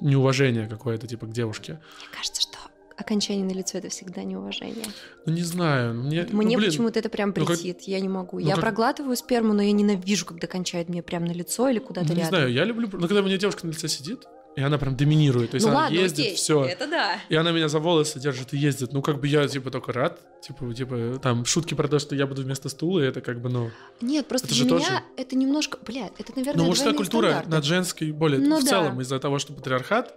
[0.00, 1.80] неуважение какое-то, типа, к девушке.
[1.98, 2.58] Мне кажется, что
[2.96, 4.84] окончание на лицо это всегда неуважение.
[5.26, 5.94] Ну, не знаю.
[5.94, 8.38] Мне, ну, Мне блин, почему-то это прям ну, как- претит, я не могу.
[8.38, 11.78] ну, я как- проглатываю сперму, но я ненавижу, когда кончает мне прям на лицо или
[11.78, 12.36] куда-то ну, не рядом.
[12.36, 12.88] знаю, я люблю...
[12.92, 14.24] Ну, когда у меня девушка на лице сидит,
[14.56, 15.50] и она прям доминирует.
[15.50, 16.64] То есть ну она ладно, ездит, окей, все.
[16.64, 17.18] это да.
[17.28, 18.92] И она меня за волосы держит и ездит.
[18.92, 20.20] Ну, как бы я, типа, только рад.
[20.42, 23.70] Типа, типа, там, шутки про то, что я буду вместо стула, это как бы, ну...
[24.00, 25.78] Нет, просто Это для меня тоже- это немножко...
[25.84, 27.50] Блядь, это, наверное, Ну, мужская культура стандарты.
[27.50, 28.40] над женской более...
[28.40, 28.70] Ну в да.
[28.70, 30.14] целом, из-за того, что патриархат,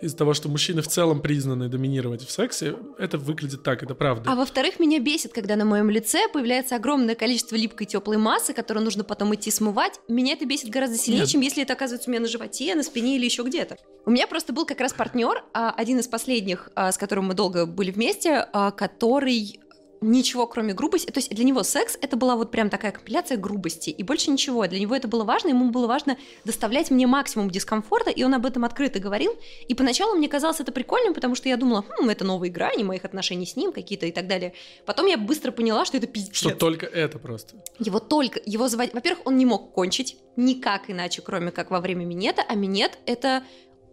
[0.00, 4.30] из-за того, что мужчины в целом признаны доминировать в сексе, это выглядит так, это правда.
[4.30, 8.84] А во-вторых, меня бесит, когда на моем лице появляется огромное количество липкой теплой массы, которую
[8.84, 10.00] нужно потом идти смывать.
[10.08, 11.30] Меня это бесит гораздо сильнее, Нет.
[11.30, 13.76] чем если это оказывается у меня на животе, на спине или еще где-то.
[14.06, 17.34] У меня просто был как раз партнер, а, один из последних, а, с которым мы
[17.34, 19.60] долго были вместе, а, который
[20.00, 23.90] ничего кроме грубости, то есть для него секс это была вот прям такая компиляция грубости
[23.90, 24.66] и больше ничего.
[24.66, 28.46] Для него это было важно, ему было важно доставлять мне максимум дискомфорта, и он об
[28.46, 29.32] этом открыто говорил.
[29.68, 33.04] И поначалу мне казалось это прикольным, потому что я думала, хм, это новые грани моих
[33.04, 34.54] отношений с ним какие-то и так далее.
[34.86, 36.34] Потом я быстро поняла, что это пиздец.
[36.36, 37.56] Что только это просто.
[37.78, 42.04] Его только, его звать, во-первых, он не мог кончить никак иначе, кроме как во время
[42.04, 43.42] минета, а минет это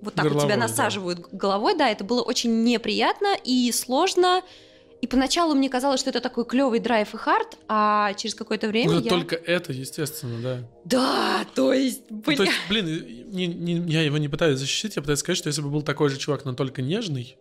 [0.02, 0.68] вот так вот Горловой, тебя да.
[0.68, 4.44] насаживают головой, да, это было очень неприятно и сложно,
[5.02, 8.94] И поначалу мне казалось, что это такой клевый драйв и хард, а через какое-то время
[8.94, 9.10] Ну, я...
[9.10, 10.64] только это, естественно, да.
[10.86, 12.36] Да, то есть, Ну, бля...
[12.38, 12.86] То есть, блин,
[13.32, 16.10] не- не- я его не пытаюсь защитить, я пытаюсь сказать, что если бы был такой
[16.10, 17.38] же чувак, но только нежный,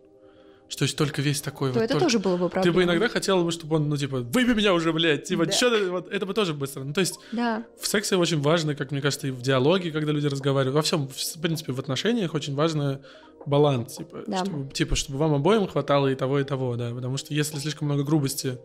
[0.69, 1.83] что есть только весь такой то вот...
[1.83, 2.75] это только- тоже было бы Ты проблема.
[2.75, 5.51] бы иногда хотела бы, чтобы он, ну, типа, выбей меня уже, блядь, типа, Да.
[5.51, 6.83] чё ты, вот, это бы тоже быстро.
[6.83, 10.11] Ну, то есть, Да, в сексе очень важно, как мне кажется, и в диалоге, когда
[10.11, 13.01] люди разговаривают, во всем, в принципе, в отношениях очень важно
[13.45, 14.37] баланс, типа, Да.
[14.43, 17.87] чтобы, типа, чтобы вам обоим хватало и того, и того, да, потому что если слишком
[17.87, 18.57] много грубости,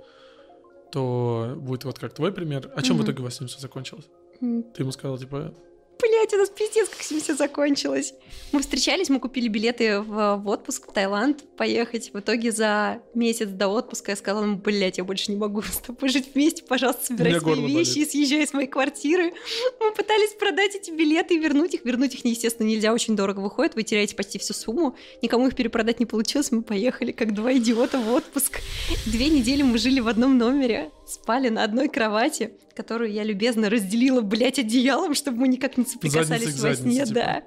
[0.91, 2.71] то будет вот как твой пример.
[2.77, 3.07] А чем в Мгм.
[3.07, 4.05] итоге у вас с ним все закончилось?
[4.41, 5.55] М, Ты ему сказал, типа,
[6.03, 8.13] Блять, у нас пиздец, как все закончилось.
[8.51, 12.11] Мы встречались, мы купили билеты в, в отпуск в Таиланд поехать.
[12.13, 15.79] В итоге за месяц до отпуска я сказала ему, блять, я больше не могу с
[15.79, 18.09] тобой жить вместе, пожалуйста, собирай свои вещи болит.
[18.09, 19.33] и съезжай с моей квартиры.
[19.79, 21.85] Мы пытались продать эти билеты и вернуть их.
[21.85, 24.97] Вернуть их, естественно, нельзя, очень дорого выходит, вы теряете почти всю сумму.
[25.23, 28.59] Никому их перепродать не получилось, мы поехали как два идиота в отпуск.
[29.07, 34.21] Две недели мы жили в одном номере, спали на одной кровати, которую я любезно разделила,
[34.21, 37.15] блядь, одеялом, чтобы мы никак не соприкасались во сне, типа.
[37.15, 37.39] да.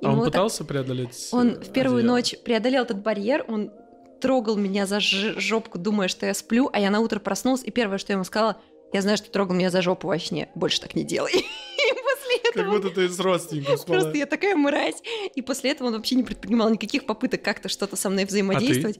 [0.00, 2.16] И а он вот так- пытался преодолеть Он э, в первую одеяло?
[2.16, 3.70] ночь преодолел этот барьер, он
[4.20, 7.98] трогал меня за жопку, думая, что я сплю, а я на утро проснулась, и первое,
[7.98, 8.56] что я ему сказала,
[8.92, 11.32] я знаю, что ты трогал меня за жопу во сне, больше так не делай.
[11.86, 14.00] И после Как этого будто ты с родственником спала.
[14.00, 14.96] просто я такая мразь.
[15.34, 18.98] И после этого он вообще не предпринимал никаких попыток как-то что-то со мной взаимодействовать.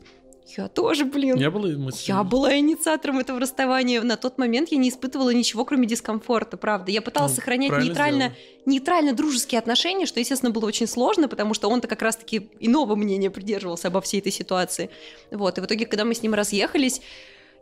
[0.57, 1.37] Я тоже, блин.
[1.51, 2.09] Было мысли?
[2.09, 4.01] Я была инициатором этого расставания.
[4.03, 6.93] На тот момент я не испытывала ничего, кроме дискомфорта, правда.
[6.93, 8.33] Я пыталась Ну, сохранять нейтрально,
[8.65, 13.31] нейтрально дружеские отношения, что, естественно, было очень сложно, потому что он-то как раз-таки иного мнения
[13.31, 14.91] придерживался обо всей этой ситуации.
[15.33, 15.59] Вот.
[15.59, 17.01] И в итоге, когда мы с ним разъехались,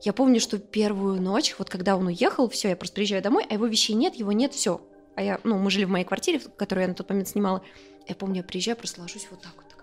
[0.02, 3.54] я помню, что первую ночь, вот когда он уехал, все, я просто приезжаю домой, а
[3.54, 4.82] его вещей нет, его нет, все.
[5.14, 7.62] А я, ну, мы жили в моей квартире, которую я на тот момент снимала.
[8.06, 9.73] Я помню, я приезжаю, просто ложусь вот так вот.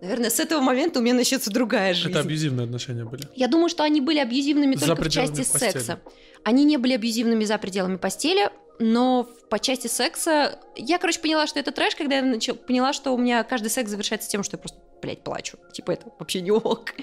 [0.00, 2.10] Наверное, с этого момента у меня начнется другая жизнь.
[2.10, 3.28] Это абьюзивные отношения были.
[3.34, 5.70] Я думаю, что они были абьюзивными За только в части постели.
[5.72, 6.00] секса.
[6.42, 10.58] Они не были абьюзивными за пределами постели, но по части секса...
[10.74, 13.90] Я, короче, поняла, что это трэш, когда я начала, поняла, что у меня каждый секс
[13.90, 15.58] завершается тем, что я просто, блядь, плачу.
[15.74, 16.94] Типа, это вообще не ок.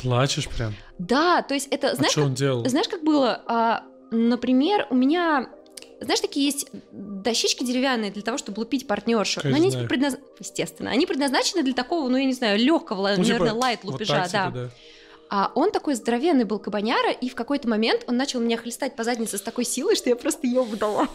[0.00, 0.72] Плачешь прям.
[0.98, 1.90] Да, то есть это...
[1.90, 2.66] А Знаешь, что он делал?
[2.66, 3.42] знаешь, как было?
[3.46, 5.50] А, например, у меня...
[6.00, 9.40] Знаешь, такие есть дощечки деревянные для того, чтобы лупить партнершу.
[9.40, 9.88] Конечно, Но они знаю.
[9.88, 10.16] предназ...
[10.38, 10.90] Естественно.
[10.90, 14.22] Они предназначены для такого, ну, я не знаю, легкого, Ну, типа, наверное, лайт вот лупежа,
[14.22, 14.46] так, да.
[14.46, 14.70] типа, да.
[15.32, 19.04] А он такой здоровенный был кабаняра, и в какой-то момент он начал меня хлестать по
[19.04, 21.06] заднице с такой силой, что я просто ее дала.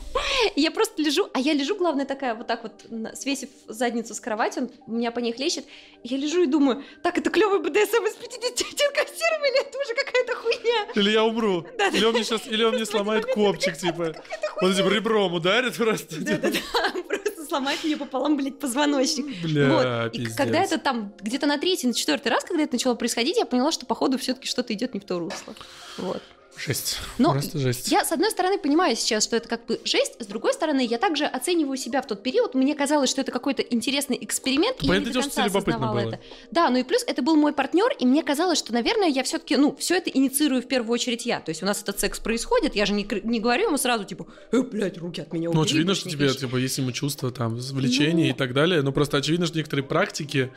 [0.55, 2.85] И я просто лежу, а я лежу, главное, такая вот так вот,
[3.17, 5.65] свесив задницу с кровати, он меня по ней хлещет.
[6.03, 9.93] Я лежу и думаю, так, это клевый БДСМ из 50 оттенков серого или это уже
[9.93, 10.87] какая-то хуйня?
[10.95, 11.65] Или я умру.
[11.77, 11.97] Да-да.
[11.97, 14.13] Или он мне сейчас, или он мне сломает копчик, типа.
[14.61, 16.15] Он типа ребром ударит просто.
[16.15, 16.31] типа.
[16.31, 17.01] Да-да-да,
[17.45, 19.25] просто сломает мне пополам, блядь, позвоночник.
[19.43, 20.13] Бля, Вот.
[20.13, 20.37] И пиздец.
[20.37, 23.71] когда это там где-то на третий, на четвертый раз, когда это начало происходить, я поняла,
[23.71, 25.53] что походу все-таки что-то идет не в то русло.
[25.97, 26.21] Вот.
[26.57, 26.97] Жесть.
[27.17, 27.91] Но Просто жесть.
[27.91, 30.97] Я, с одной стороны, понимаю сейчас, что это как бы жесть, с другой стороны, я
[30.97, 32.55] также оцениваю себя в тот период.
[32.55, 36.09] Мне казалось, что это какой-то интересный эксперимент, и я не до конца осознавала было.
[36.09, 36.19] это.
[36.51, 39.57] Да, ну и плюс это был мой партнер, и мне казалось, что, наверное, я все-таки,
[39.57, 41.39] ну, все это инициирую в первую очередь я.
[41.39, 44.25] То есть у нас этот секс происходит, я же не, не говорю ему сразу, типа,
[44.51, 46.39] э, блядь, руки от меня Ну, убери, очевидно, больше что тебе, кричи».
[46.39, 48.33] типа, есть ему чувства, там, влечение Ну.
[48.33, 48.81] и так далее.
[48.81, 50.51] Но просто очевидно, что некоторые практики...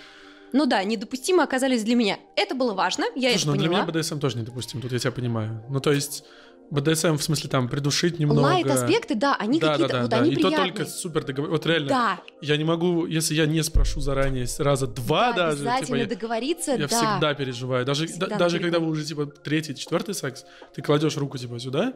[0.53, 2.19] Ну да, недопустимо оказались для меня.
[2.37, 3.85] Это было важно, я Слушай, ну это для поняла.
[3.87, 5.63] меня БДСМ тоже недопустим, тут я тебя понимаю.
[5.69, 6.25] Ну, то есть,
[6.71, 8.41] БДСМ в смысле там придушить немного...
[8.41, 10.17] Лайт-аспекты, да, они да, какие-то, да, да, вот да.
[10.19, 10.59] они И приятные.
[10.73, 11.51] то только супер договор...
[11.51, 15.59] Вот реально, Да, я не могу, если я не спрошу заранее раза два да, даже,
[15.59, 16.87] типа, обязательно я, договориться, я да.
[16.89, 17.87] всегда переживаю.
[17.87, 21.59] Даже, Всегда да- даже когда вы уже, типа, третий, четвертый секс, ты кладешь руку, типа,
[21.59, 21.95] сюда,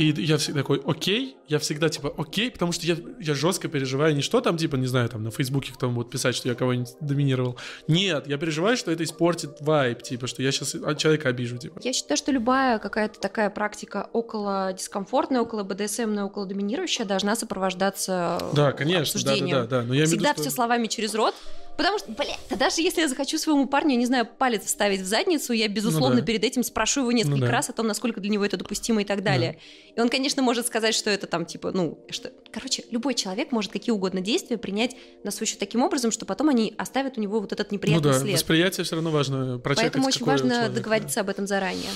[0.00, 4.14] и я всегда такой, окей, я всегда, типа, окей, потому что я, я жестко переживаю,
[4.14, 6.94] не что там, типа, не знаю, там, на Фейсбуке кто будут писать, что я кого-нибудь
[7.00, 7.58] доминировал.
[7.86, 11.80] Нет, я переживаю, что это испортит вайб, типа, что я сейчас от человека обижу, типа.
[11.82, 18.38] Я считаю, что любая какая-то такая практика около дискомфортная, около БДСМная, около доминирующая должна сопровождаться
[18.54, 19.56] Да, конечно, да, да, обсуждением.
[19.56, 19.82] да, да.
[19.82, 21.34] Но я имею в виду, Всегда что- все словами через рот.
[21.76, 25.06] Потому что, блядь, да даже если я захочу своему парню, не знаю, палец вставить в
[25.06, 26.26] задницу, я, безусловно, Ну да.
[26.26, 27.52] перед этим спрошу его несколько Ну да.
[27.52, 29.58] раз о том, насколько для него это допустимо и так далее.
[29.96, 32.30] И он, конечно, может сказать, что это там, типа, ну, что...
[32.52, 36.50] Короче, любой человек может какие угодно действия принять на свой счет таким образом, что потом
[36.50, 38.34] они оставят у него вот этот Ну неприятный да, след.
[38.34, 40.74] восприятие все равно важно прочекать, Поэтому очень важно человека.
[40.74, 41.90] договориться об этом заранее.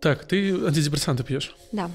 [0.00, 1.88] Так, ты антидепрессанты пьешь Да.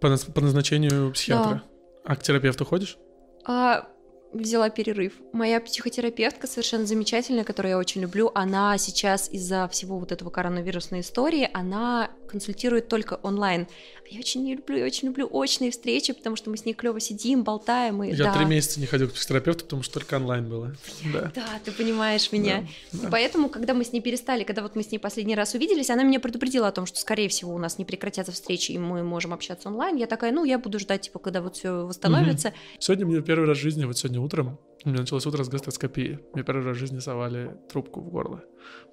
[0.00, 1.62] по, по назначению психиатра.
[2.04, 2.96] А к терапевту ходишь?
[3.44, 3.88] А,
[4.32, 5.14] взяла перерыв.
[5.32, 11.00] Моя психотерапевтка совершенно замечательная, которую я очень люблю, она сейчас из-за всего вот этого коронавирусной
[11.00, 13.66] истории, она консультирует только онлайн.
[14.08, 16.98] Я очень не люблю, я очень люблю очные встречи, потому что мы с ней клево
[16.98, 18.02] сидим, болтаем.
[18.02, 18.34] И, Я да.
[18.34, 20.74] три месяца не ходил к психотерапевту, потому что только онлайн было.
[21.12, 21.30] Да.
[21.34, 22.66] Да, ты понимаешь меня.
[22.92, 23.08] Да, да.
[23.10, 26.02] Поэтому, когда мы с ней перестали, когда вот мы с ней последний раз увиделись, она
[26.02, 29.32] меня предупредила о том, что, скорее всего, у нас не прекратятся встречи, и мы можем
[29.32, 29.96] общаться онлайн.
[29.96, 32.52] Я такая, ну, я буду ждать, типа, когда вот все восстановится.
[32.80, 36.20] Сегодня мне первый раз в жизни, вот сегодня утром, у меня началось утро с гастроскопии.
[36.32, 38.42] Мне первый раз в жизни совали трубку в горло.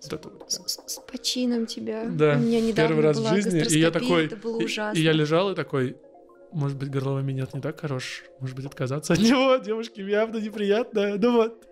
[0.04, 0.52] Вот это вот.
[0.52, 2.06] С, с- почином тебя.
[2.10, 3.64] Да, У меня недавно первый раз была в жизни.
[3.74, 4.26] И я такой...
[4.26, 5.00] Это было и- ужасно.
[5.00, 5.98] И, я лежал и такой...
[6.54, 8.24] Может быть, горловой минет не так хорош?
[8.40, 9.58] Может быть, отказаться от него?
[9.58, 11.18] Девушке явно неприятно.
[11.18, 11.68] Ну вот.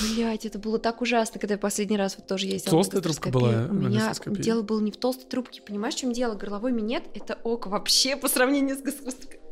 [0.00, 2.70] Блять, это было так ужасно, когда я последний раз вот тоже ездила.
[2.70, 5.62] Толстая трубка была У меня дело было не в толстой трубке.
[5.62, 6.34] Понимаешь, в чем дело?
[6.34, 9.43] Горловой минет— это ок вообще по сравнению с гастроскопией.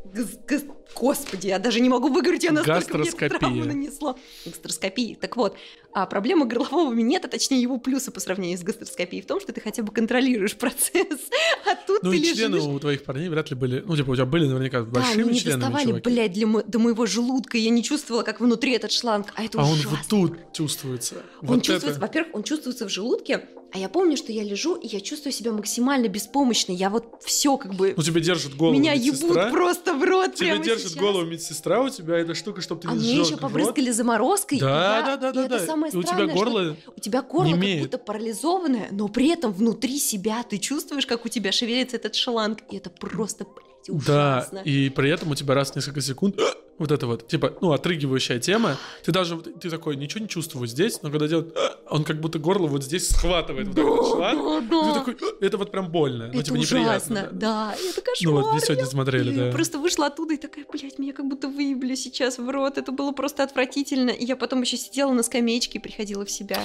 [0.95, 4.17] Господи, я даже не могу выговорить, я настолько мне травму нанесло.
[4.45, 5.15] Гастроскопия.
[5.15, 5.57] Так вот,
[5.91, 9.61] а проблема горлового минета, точнее его плюсы по сравнению с гастроскопией в том, что ты
[9.61, 11.19] хотя бы контролируешь процесс,
[11.65, 12.37] а тут Ну ты и лежишь...
[12.37, 13.83] члены у твоих парней вряд ли были...
[13.85, 16.09] Ну, типа, у тебя были наверняка Да, большими они членами, доставали, чуваки.
[16.09, 19.59] блядь, для мо- до моего желудка, я не чувствовала, как внутри этот шланг, а это
[19.59, 19.89] А он ужасно.
[19.91, 21.15] вот тут чувствуется.
[21.41, 21.99] Он вот чувствуется, это.
[22.01, 25.51] во-первых, он чувствуется в желудке, а я помню, что я лежу, и я чувствую себя
[25.51, 26.75] максимально беспомощной.
[26.75, 27.95] Я вот все как бы...
[27.97, 29.29] Ну, тебе держит голову меня медсестра.
[29.45, 30.95] ебут просто в рот Тебе держит сейчас.
[31.01, 33.41] голову медсестра, у тебя эта штука, чтобы ты А не мне сжёг еще рот.
[33.41, 34.59] побрызгали заморозкой.
[34.59, 35.65] Да, я- да, да, да, это да.
[35.65, 39.51] самое И у тебя странное, горло у тебя горло как будто парализованное, но при этом
[39.53, 44.39] внутри себя ты чувствуешь, как у тебя шевелится этот шланг, и это просто, блядь, Да,
[44.39, 44.59] ужасно.
[44.59, 46.39] и при этом у тебя раз в несколько секунд
[46.79, 48.77] вот это вот, типа, ну, отрыгивающая тема.
[49.03, 51.55] Ты даже, ты такой, ничего не чувствую здесь, но когда делает,
[51.89, 54.69] он как будто горло вот здесь схватывает вот так вот шланг.
[54.69, 54.93] да, И да.
[54.93, 56.89] ты такой, «А, это вот прям больно, ну, Это типа, неприятно.
[56.91, 57.75] ужасно, да.
[57.81, 58.33] И это кошмар.
[58.33, 59.51] Ну вот, мы сегодня смотрели, Я да.
[59.51, 62.77] просто вышла оттуда и такая, блядь, меня как будто выебли сейчас в рот.
[62.77, 64.09] Это было просто отвратительно.
[64.09, 66.59] И я потом еще сидела на скамеечке и приходила в себя.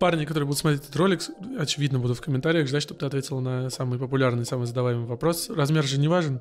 [0.00, 1.22] Парни, которые будут смотреть этот ролик,
[1.56, 5.48] очевидно, будут в комментариях ждать, чтобы ты ответила на самый популярный, самый задаваемый вопрос.
[5.48, 6.40] Размер же не важен?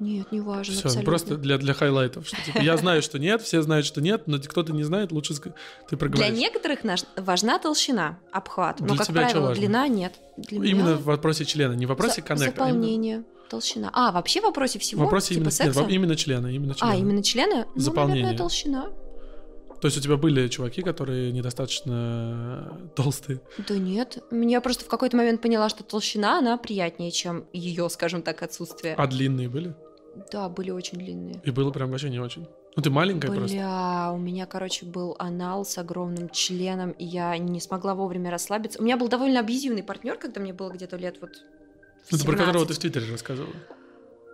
[0.00, 1.04] Нет, не важно, Все, абсолютно.
[1.10, 2.26] просто для, для хайлайтов.
[2.26, 5.34] Что, типа, я знаю, что нет, все знают, что нет, но кто-то не знает, лучше
[5.34, 5.52] ты
[5.88, 6.36] Для проговоришь.
[6.38, 8.80] некоторых наш- важна толщина, обхват.
[8.80, 9.60] Но, Для как тебя правило, важно?
[9.60, 10.14] длина нет.
[10.36, 12.64] Для меня Именно в вопросе члена, не в вопросе за- коннектора.
[12.66, 13.90] а именно- Заполнение, толщина.
[13.92, 15.04] А, вообще в вопросе В всего?
[15.04, 15.80] вопросе типа именно, секса?
[15.82, 16.92] нет, именно члена, именно члена.
[16.92, 17.66] А, именно члена?
[17.74, 18.22] Ну, Заполнение.
[18.24, 18.86] наверное, толщина.
[19.84, 23.42] То есть у тебя были чуваки, которые недостаточно толстые.
[23.68, 24.16] Да нет.
[24.30, 28.94] Я просто в какой-то момент поняла, что толщина, она приятнее, чем ее, скажем так, отсутствие.
[28.94, 29.74] А длинные были?
[30.32, 31.38] Да, были очень длинные.
[31.44, 32.48] И было прям вообще не очень.
[32.76, 33.54] Ну ты маленькая просто.
[33.54, 38.80] Бля, у меня, короче, был анал с огромным членом, и я не смогла вовремя расслабиться.
[38.80, 41.32] У меня был довольно абьюзивный партнер, когда мне было где-то лет вот
[42.08, 42.68] в Ну, ты про которого 17.
[42.68, 43.52] ты в Твиттере рассказывала.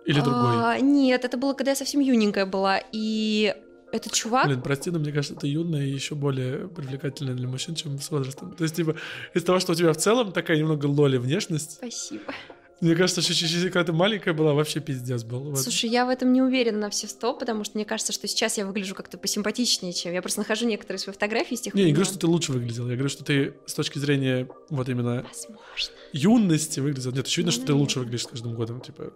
[0.05, 0.55] Или другой.
[0.63, 3.53] А, нет, это было, когда я совсем юненькая была, и
[3.91, 4.47] этот чувак...
[4.47, 8.09] Блин, прости, но мне кажется, ты юная и еще более привлекательная для мужчин, чем с
[8.11, 8.53] возрастом.
[8.53, 8.95] То есть, типа,
[9.33, 12.33] из того, что у тебя в целом такая немного лоли внешность, Спасибо.
[12.79, 15.55] мне кажется, что чуть-чуть, когда ты маленькая была, вообще пиздец был.
[15.55, 18.57] Слушай, я в этом не уверена на все сто, потому что мне кажется, что сейчас
[18.57, 20.13] я выгляжу как-то посимпатичнее, чем...
[20.13, 22.87] Я просто нахожу некоторые свои фотографии с тех Не, я говорю, что ты лучше выглядел.
[22.89, 25.95] Я говорю, что ты с точки зрения вот именно Возможно.
[26.13, 27.11] юности выглядел.
[27.11, 28.81] Нет, очевидно, что ты Ну, лучше выглядишь с каждым годом.
[28.81, 29.11] Типа,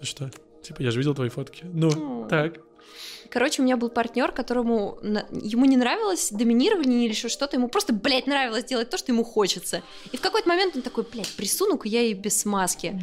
[0.00, 0.30] ты что?
[0.62, 1.64] Типа, я же видел твои фотки.
[1.72, 2.28] Ну, М.
[2.28, 2.58] так.
[3.30, 7.92] Короче, у меня был партнер, которому ему не нравилось доминирование или еще что-то, ему просто,
[7.92, 9.82] блядь, нравилось делать то, что ему хочется.
[10.12, 13.00] И в какой-то момент он такой, блядь, присуну-ка я ей без смазки.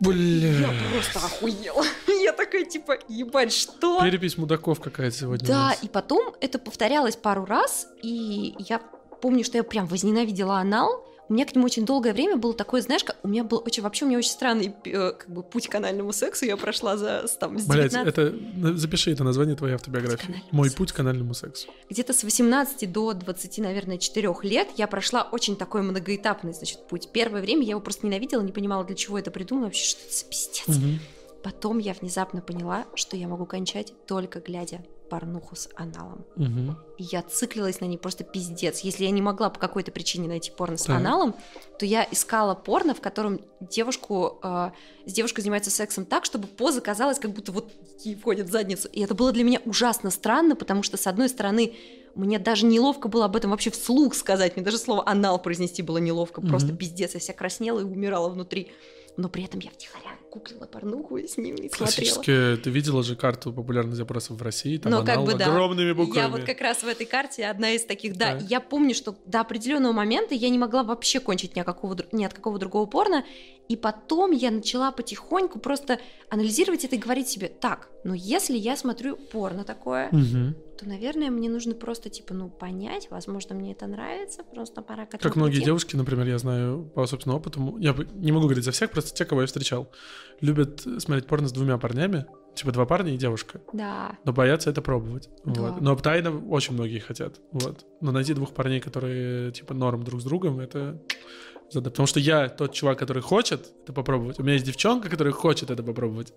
[0.00, 0.48] Бля.
[0.48, 1.84] Я просто охуела.
[2.22, 4.02] Я такая, типа, ебать, что?
[4.02, 5.46] Перепись мудаков какая-то сегодня.
[5.46, 8.80] Да, и потом это повторялось пару раз, и я
[9.20, 11.06] помню, что я прям возненавидела анал.
[11.32, 13.82] У меня к нему очень долгое время было такое, знаешь, как у меня был очень,
[13.82, 17.24] вообще у меня очень странный э, как бы путь к анальному сексу, я прошла за
[17.40, 20.42] там с Блять, 19 это на- запиши это название твоей автобиографии.
[20.50, 20.76] Мой сексу.
[20.76, 21.68] путь к анальному сексу.
[21.88, 27.08] где-то с 18 до 20, наверное, 4 лет я прошла очень такой многоэтапный, значит, путь.
[27.14, 30.14] Первое время я его просто ненавидела, не понимала, для чего это придумала, вообще, что это
[30.14, 30.68] за пиздец.
[30.68, 31.00] Мгм.
[31.42, 36.24] Потом я внезапно поняла, что я могу кончать только глядя порнуху с аналом.
[36.36, 36.78] Мгм.
[36.96, 38.80] И я циклилась на ней просто пиздец.
[38.80, 40.96] Если я не могла по какой-то причине найти порно с Так.
[40.96, 41.34] аналом,
[41.78, 44.70] то я искала порно, в котором девушку, э,
[45.04, 47.70] с девушкой занимается сексом так, чтобы поза казалась, как будто вот
[48.04, 48.88] ей входит в задницу.
[48.88, 51.74] И это было для меня ужасно странно, потому что, с одной стороны,
[52.14, 54.56] мне даже неловко было об этом вообще вслух сказать.
[54.56, 56.40] Мне даже слово «анал» произнести было неловко.
[56.40, 56.78] Просто Мгм.
[56.78, 57.12] пиздец.
[57.12, 58.72] Я вся краснела и умирала внутри.
[59.18, 61.76] Но при этом я втихаря гуглила порнуху и с ним и смотрела.
[61.76, 65.46] Классически, ты видела же карту популярных запросов в России, там Ну, как бы да.
[65.46, 66.18] огромными буквами.
[66.18, 68.36] Я вот как раз в этой карте одна из таких, да.
[68.36, 68.46] Да.
[68.48, 72.24] Я помню, что до определенного момента я не могла вообще кончить ни, о какого, ни
[72.24, 73.24] от какого другого порно.
[73.68, 78.76] И потом я начала потихоньку просто анализировать это и говорить себе, так, ну если я
[78.76, 80.56] смотрю порно такое, Мгм.
[80.78, 85.10] то наверное, мне нужно просто, типа, ну, понять, возможно, мне это нравится, просто пора к
[85.18, 88.90] Как многие девушки, например, я знаю по собственному опыту, я не могу говорить за всех,
[88.90, 89.88] просто те, кого я встречал,
[90.40, 94.18] любят смотреть порно с двумя парнями, типа два парня и девушка, Да.
[94.24, 95.28] но боятся это пробовать.
[95.44, 95.60] Да.
[95.60, 95.80] Вот.
[95.80, 97.40] Но тайно очень многие хотят.
[97.52, 97.84] Вот.
[98.00, 101.00] Но найти двух парней, которые типа норм друг с другом, это
[101.70, 104.38] зада- Потому что я тот чувак, который хочет это попробовать.
[104.38, 106.34] У меня есть девчонка, которая хочет это попробовать.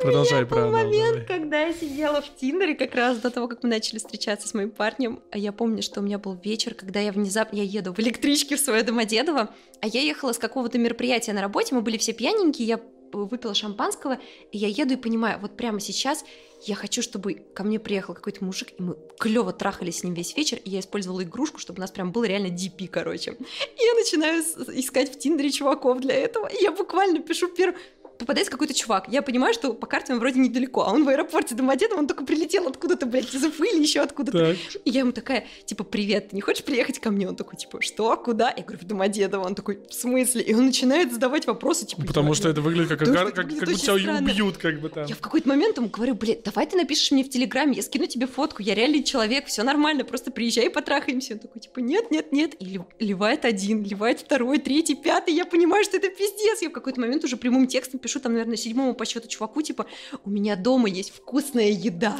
[0.00, 3.68] Продолжай про Был момент, когда я сидела в Тиндере как раз до того, как мы
[3.68, 5.20] начали встречаться с моим парнем.
[5.30, 8.56] А я помню, что у меня был вечер, когда я внезапно я еду в электричке
[8.56, 12.68] в свое Домодедово, а я ехала с какого-то мероприятия на работе, мы были все пьяненькие,
[12.68, 12.80] я
[13.12, 14.18] выпила шампанского,
[14.52, 16.24] и я еду и понимаю, вот прямо сейчас
[16.64, 20.36] я хочу, чтобы ко мне приехал какой-то мужик, и мы клево трахались с ним весь
[20.36, 23.32] вечер, и я использовала игрушку, чтобы у нас прям было реально DP, короче.
[23.32, 24.42] И я начинаю
[24.78, 27.78] искать в Тиндере чуваков для этого, и я буквально пишу первый
[28.18, 29.06] попадается какой-то чувак.
[29.08, 32.24] Я понимаю, что по карте он вроде недалеко, а он в аэропорте Домодедово, он только
[32.24, 34.38] прилетел откуда-то, блядь, из Уфы или еще откуда-то.
[34.54, 34.56] Так.
[34.84, 37.28] И я ему такая, типа, привет, ты не хочешь приехать ко мне?
[37.28, 38.52] Он такой, типа, что, куда?
[38.56, 39.44] Я говорю, в Домодедово.
[39.46, 40.42] Он такой, в смысле?
[40.42, 43.34] И он начинает задавать вопросы, типа, Потому я- что это выглядит как, Потому как, как,
[43.34, 44.18] как будто тебя странно.
[44.30, 45.06] убьют, как бы там.
[45.06, 48.06] Я в какой-то момент ему говорю, блин, давай ты напишешь мне в Телеграме, я скину
[48.06, 51.34] тебе фотку, я реальный человек, все нормально, просто приезжай и потрахаемся.
[51.34, 52.54] Он такой, типа, нет, нет, нет.
[52.60, 55.34] И лив- ливает один, ливает второй, третий, пятый.
[55.34, 56.62] Я понимаю, что это пиздец.
[56.62, 59.86] Я в какой-то момент уже прямым текстом пишу, там, наверное, седьмому по счету чуваку, типа,
[60.24, 62.16] у меня дома есть вкусная еда,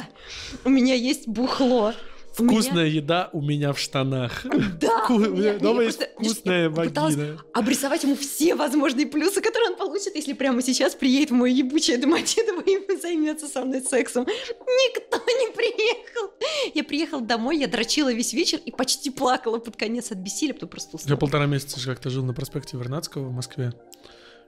[0.65, 1.93] у меня есть бухло.
[2.39, 4.45] у меня- Вкусная еда у меня в штанах.
[4.79, 7.41] Да, Вку- меня- Дома я есть просто- вкусная я вагина.
[7.53, 11.97] обрисовать ему все возможные плюсы, которые он получит, если прямо сейчас приедет в мое ебучее
[11.97, 14.27] Домодедово и займется со мной сексом.
[14.27, 16.31] Никто не приехал.
[16.75, 20.69] Я приехала домой, я дрочила весь вечер и почти плакала под конец от бессилия, потом
[20.69, 21.17] просто Я уснула.
[21.17, 23.73] полтора месяца же как-то жил на проспекте Вернадского в Москве.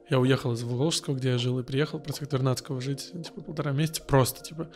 [0.09, 4.01] Я уехал из Волжского, где я жил, и приехал проспект Вернадского жить, типа, полтора месяца
[4.01, 4.67] просто, типа.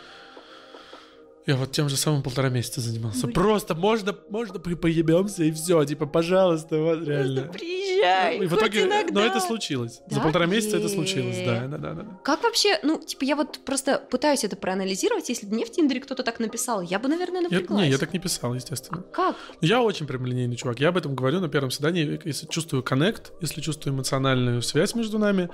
[1.46, 3.24] Я вот тем же самым полтора месяца занимался.
[3.28, 3.34] Блин.
[3.34, 7.42] Просто можно, можно поебемся и все, типа, пожалуйста, вот Просто реально.
[7.52, 9.14] приезжай, И в итоге, иногда.
[9.14, 10.02] но это случилось.
[10.10, 10.22] За Да?
[10.22, 12.06] полтора месяца это случилось, да, да, да, да.
[12.24, 16.00] Как вообще, ну, типа, я вот просто пытаюсь это проанализировать, если бы мне в Тиндере
[16.00, 17.84] кто-то так написал, я бы, наверное, Я, напряглась.
[17.86, 19.04] не, я так не писал, естественно.
[19.12, 19.36] Как?
[19.60, 20.80] Я очень прямолинейный чувак.
[20.80, 22.22] Я об этом говорю на первом свидании.
[22.24, 25.50] Если чувствую коннект, если чувствую эмоциональную связь между нами,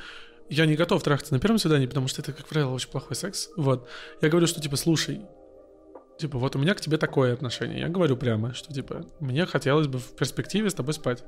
[0.49, 3.49] я не готов трахаться на первом свидании, потому что это, как правило, очень плохой секс.
[3.55, 3.87] Вот.
[4.21, 5.21] Я говорю, что, типа, слушай,
[6.19, 7.79] типа, вот у меня к тебе такое отношение.
[7.79, 11.23] Я говорю прямо, что, типа, мне хотелось бы в перспективе с тобой спать.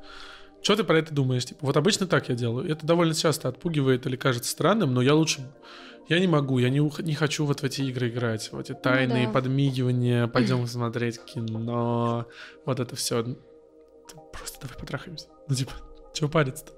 [0.62, 1.46] Что ты про это думаешь?
[1.46, 2.70] Типа, вот обычно так я делаю.
[2.70, 5.42] Это довольно часто отпугивает или кажется странным, но я лучше...
[6.10, 8.74] Я не могу, я не, ух- не хочу вот в эти игры играть, в эти
[8.74, 9.34] тайные да.
[9.34, 12.26] подмигивания, пойдем смотреть кино,
[12.66, 13.38] вот это все.
[14.34, 15.28] Просто давай потрахаемся.
[15.48, 15.72] Ну, типа,
[16.14, 16.74] чего париться-то?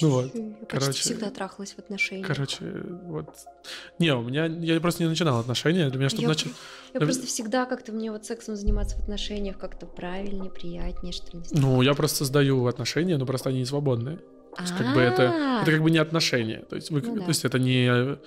[0.00, 2.26] Ну вот, Я короче, всегда трахалась в отношениях.
[2.26, 2.64] короче,
[3.04, 3.28] вот.
[3.98, 6.52] Не, у меня, я просто не начинал отношения, для меня, чтобы Я начать...
[6.92, 11.36] Я Да просто всегда как-то мне вот сексом заниматься в отношениях как-то правильнее, приятнее, что
[11.36, 11.42] ли.
[11.52, 14.18] Ну, я просто создаю отношения, но просто они не свободные.
[14.56, 16.64] То есть, как бы это, А, это как бы не отношения.
[16.68, 17.22] То есть, вы, Ну да.
[17.22, 18.18] то есть это не...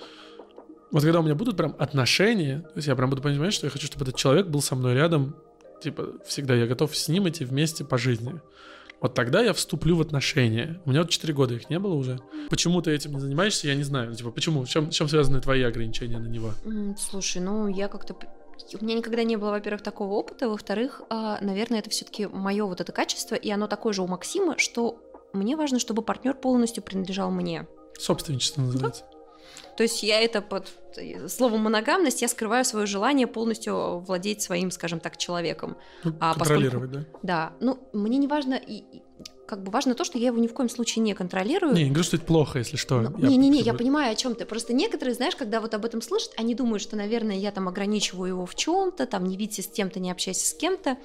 [0.90, 3.70] Вот когда у меня будут прям отношения, то есть я прям буду понимать, что я
[3.70, 5.36] хочу, чтобы этот человек был со мной рядом,
[5.82, 8.40] типа, всегда я готов с ним идти вместе по жизни.
[9.00, 10.80] Вот тогда я вступлю в отношения.
[10.84, 12.20] У меня вот 4 года их не было уже.
[12.50, 14.14] Почему ты этим не занимаешься, я не знаю.
[14.14, 14.64] Типа, почему?
[14.64, 16.52] В чем, в чем связаны твои ограничения на него?
[16.98, 18.16] Слушай, ну я как-то...
[18.80, 22.80] У меня никогда не было, во-первых, такого опыта, во-вторых, а, наверное, это все-таки мое вот
[22.80, 25.00] это качество, и оно такое же у Максима, что
[25.32, 27.68] мне важно, чтобы партнер полностью принадлежал мне.
[27.98, 29.04] Собственничество называется.
[29.76, 34.70] То есть я это под э, словом моногамность, я скрываю свое желание полностью владеть своим,
[34.70, 35.76] скажем так, человеком.
[36.04, 37.04] Ну, А контролировать, да?
[37.22, 38.84] Да, ну мне не важно, и,
[39.48, 41.74] как бы важно то, что я его ни в коем случае не контролирую.
[41.74, 43.00] Не, не говорю, что это плохо, если что.
[43.00, 44.44] Ну, Я Не-не-не, я понимаю, о чем ты.
[44.44, 48.28] Просто некоторые, знаешь, когда вот об этом слышат, они думают, что, наверное, я там ограничиваю
[48.28, 50.98] его в чем-то, там не видите с тем-то, не общайся с кем-то.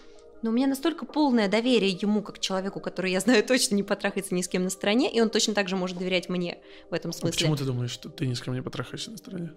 [0.44, 4.36] Но у меня настолько полное доверие ему, как человеку, который, я знаю, точно не потрахается
[4.36, 6.60] ни с кем на стороне, и он точно так же может доверять мне
[6.92, 7.32] в этом А смысле.
[7.32, 9.54] почему ты думаешь, что ты ни с кем не потрахаешься на стороне?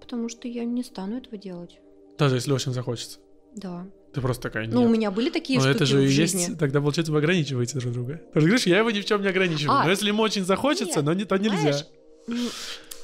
[0.00, 1.78] Потому что я не стану этого делать.
[2.18, 3.18] Даже если очень захочется.
[3.54, 3.86] Да.
[4.12, 4.74] Ты просто такая, нет.
[4.74, 6.40] Ну, у меня были такие Но штуки это же в и жизни.
[6.40, 8.20] есть, тогда получается, вы ограничиваете друг друга.
[8.30, 9.78] Что, говоришь, я его ни в чем не ограничиваю.
[9.78, 11.56] А, но если ему очень захочется, нет, но не, то нельзя.
[11.58, 11.86] Знаешь,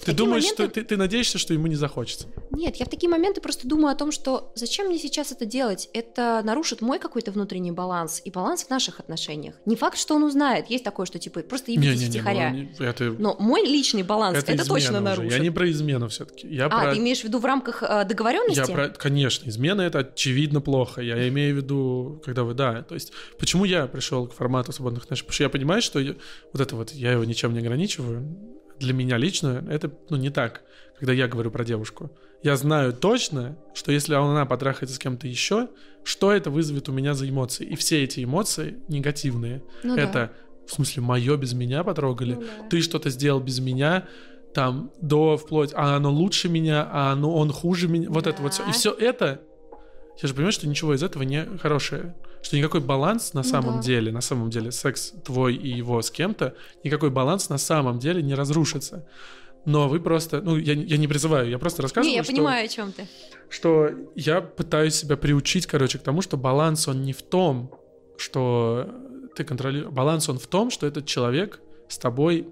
[0.05, 2.27] Ты думаешь, моменты- что ты, ты надеешься, что ему не захочется.
[2.51, 5.89] Нет, я в такие моменты просто думаю о том, что зачем мне сейчас это делать?
[5.93, 9.55] Это нарушит мой какой-то внутренний баланс и баланс в наших отношениях.
[9.67, 10.67] Не факт, что он узнает.
[10.71, 12.51] Есть такое, что типа просто ебитесь Не-не-не, втихаря.
[12.51, 15.01] ну, не- это, Но мой личный баланс это, это, точно уже.
[15.01, 15.33] нарушит.
[15.33, 16.47] Я не про измену все-таки.
[16.49, 16.93] Я А, про...
[16.95, 18.61] ты имеешь в виду в рамках э, договоренности?
[18.61, 18.89] Я про...
[18.89, 21.01] Конечно, измена это очевидно плохо.
[21.03, 22.83] Я имею в виду, когда вы, да.
[22.83, 25.27] То есть, почему я пришел к формату свободных отношений?
[25.27, 26.15] Потому что я понимаю, что я-
[26.53, 28.25] вот это вот, я его ничем не ограничиваю.
[28.79, 30.62] Для меня лично это, ну, не так,
[30.99, 32.11] когда я говорю про девушку.
[32.43, 35.68] Я знаю точно, что если она потрахается с кем-то еще,
[36.05, 37.66] что это вызовет у меня за эмоции.
[37.66, 39.62] И все эти эмоции негативные.
[39.83, 40.03] Ну да.
[40.03, 40.33] это,
[40.66, 42.68] в смысле, мое без меня потрогали, Ну да.
[42.70, 44.07] ты что-то сделал без меня,
[44.55, 48.53] там, до вплоть, а оно лучше меня, а оно, он хуже меня, вот это вот
[48.55, 48.62] все.
[48.62, 48.72] И Да.
[48.72, 49.41] все это,
[50.22, 52.14] я же понимаю, что ничего из этого не хорошее.
[52.47, 53.83] Что никакой баланс на Ну самом да.
[53.83, 58.23] деле, на самом деле, секс твой и его с кем-то, никакой баланс на самом деле
[58.23, 59.05] не разрушится.
[59.65, 62.65] Но вы просто, ну, я, я не призываю, я просто рассказываю, Не, я что, понимаю,
[62.65, 63.09] о чем ты.
[63.49, 67.75] что я пытаюсь себя приучить, короче, к тому, что баланс, он не в том,
[68.17, 68.95] что
[69.35, 69.93] ты контролируешь.
[69.93, 72.47] Баланс, он в том, что этот человек с тобой,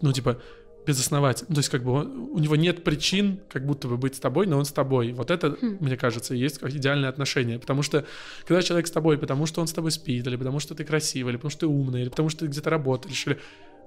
[0.00, 0.40] ну, типа,
[0.86, 1.46] безосновательно.
[1.50, 4.20] Ну, то есть, как бы, он- у него нет причин, как будто бы быть с
[4.20, 5.12] тобой, но он с тобой.
[5.12, 5.78] Вот это, Хм.
[5.80, 7.58] мне кажется, есть идеальное отношение.
[7.58, 8.04] Потому что,
[8.46, 11.32] когда человек с тобой, потому что он с тобой спит, или потому что ты красивый,
[11.32, 13.38] или потому что ты умный, или потому что ты где-то работаешь, или...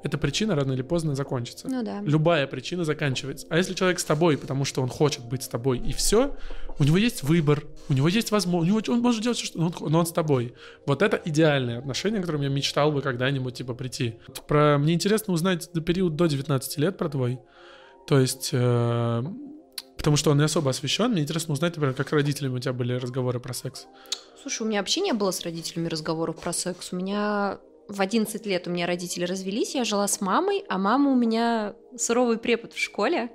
[0.04, 1.68] Эта причина рано или поздно закончится.
[1.70, 2.02] Ну да.
[2.02, 3.48] Любая причина заканчивается.
[3.50, 6.36] А если человек с тобой, потому что он хочет быть с тобой, и все,
[6.80, 9.92] у него есть выбор, у него есть возможность, он может делать все, что но он,
[9.92, 10.54] но он с тобой.
[10.86, 14.16] Вот это идеальное отношение, к которому я мечтал бы когда-нибудь типа прийти.
[14.48, 17.40] Про мне интересно узнать до период до 19 лет про твой.
[18.08, 19.24] То есть, э,
[19.98, 22.74] потому что он не особо освещен, мне интересно узнать, например, как с родителями у тебя
[22.74, 23.86] были разговоры про секс.
[24.42, 26.94] Слушай, у меня вообще не было с родителями разговоров про секс.
[26.94, 31.12] У меня в 11 лет у меня родители развелись, я жила с мамой, а мама
[31.12, 33.30] у меня суровый препод в школе.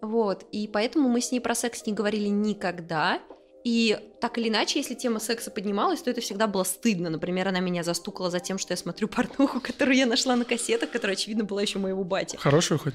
[0.00, 3.20] Вот, и поэтому мы с ней про секс не говорили никогда.
[3.62, 7.08] И так или иначе, если тема секса поднималась, то это всегда было стыдно.
[7.08, 10.90] Например, она меня застукала за тем, что я смотрю порнуху, которую я нашла на кассетах,
[10.90, 12.36] которая, очевидно, была еще моего бати.
[12.36, 12.94] Хорошую хоть?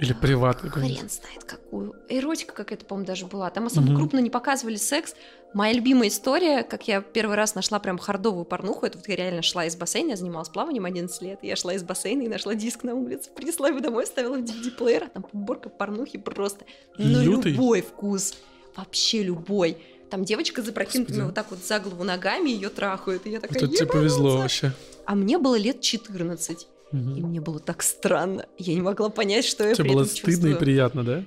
[0.00, 0.98] Или приват какой-нибудь?
[0.98, 1.94] Хрен знает какую.
[2.08, 3.50] Эротика какая-то, по-моему, даже была.
[3.50, 3.96] Там особо Мгм.
[3.96, 5.14] крупно не показывали секс.
[5.52, 9.42] Моя любимая история, как я первый раз нашла прям хардовую порнуху, это вот я реально
[9.42, 12.82] шла из бассейна, я занималась плаванием 11 лет, я шла из бассейна и нашла диск
[12.84, 16.64] на улице, принесла его домой, ставила в DVD-плеер, а там подборка порнухи просто
[16.96, 17.52] Лютый?
[17.52, 18.34] любой вкус.
[18.76, 19.76] Вообще любой.
[20.08, 23.68] Там девочка запрокинутыми вот так вот за голову ногами ее трахают, и я такая, это
[23.68, 24.72] тебе повезло вообще.
[25.04, 27.16] А мне было лет 14, Мгм.
[27.16, 28.46] и мне было так странно.
[28.58, 30.58] Я не могла понять, что я Тебе при было этом стыдно и чувствую.
[30.58, 31.24] приятно, да?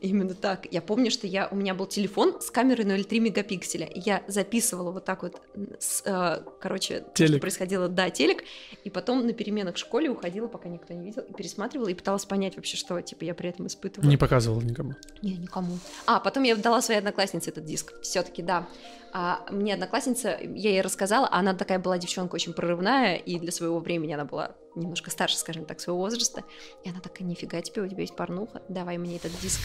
[0.00, 0.68] Именно так.
[0.70, 3.84] Я помню, что я, у меня был телефон с камерой 0,3 мегапикселя.
[3.84, 5.40] и Я записывала вот так вот,
[5.80, 7.40] с, э, короче, то, что Телек.
[7.40, 8.44] происходило, да, телек,
[8.84, 12.24] и потом на переменах в школе уходила, пока никто не видел, и пересматривала, и пыталась
[12.26, 14.08] понять вообще, что, типа, я при этом испытывала.
[14.08, 14.94] Не показывал никому.
[15.20, 15.76] Не, никому.
[16.06, 18.00] А, потом я дала своей однокласснице этот диск.
[18.00, 18.68] Все-таки, да.
[19.12, 23.78] А мне одноклассница, я ей рассказала, она такая была девчонка очень прорывная, и для своего
[23.78, 26.44] времени она была немножко старше, скажем так, своего возраста.
[26.84, 29.60] И она такая, нифига тебе, у тебя есть порнуха, давай мне этот диск.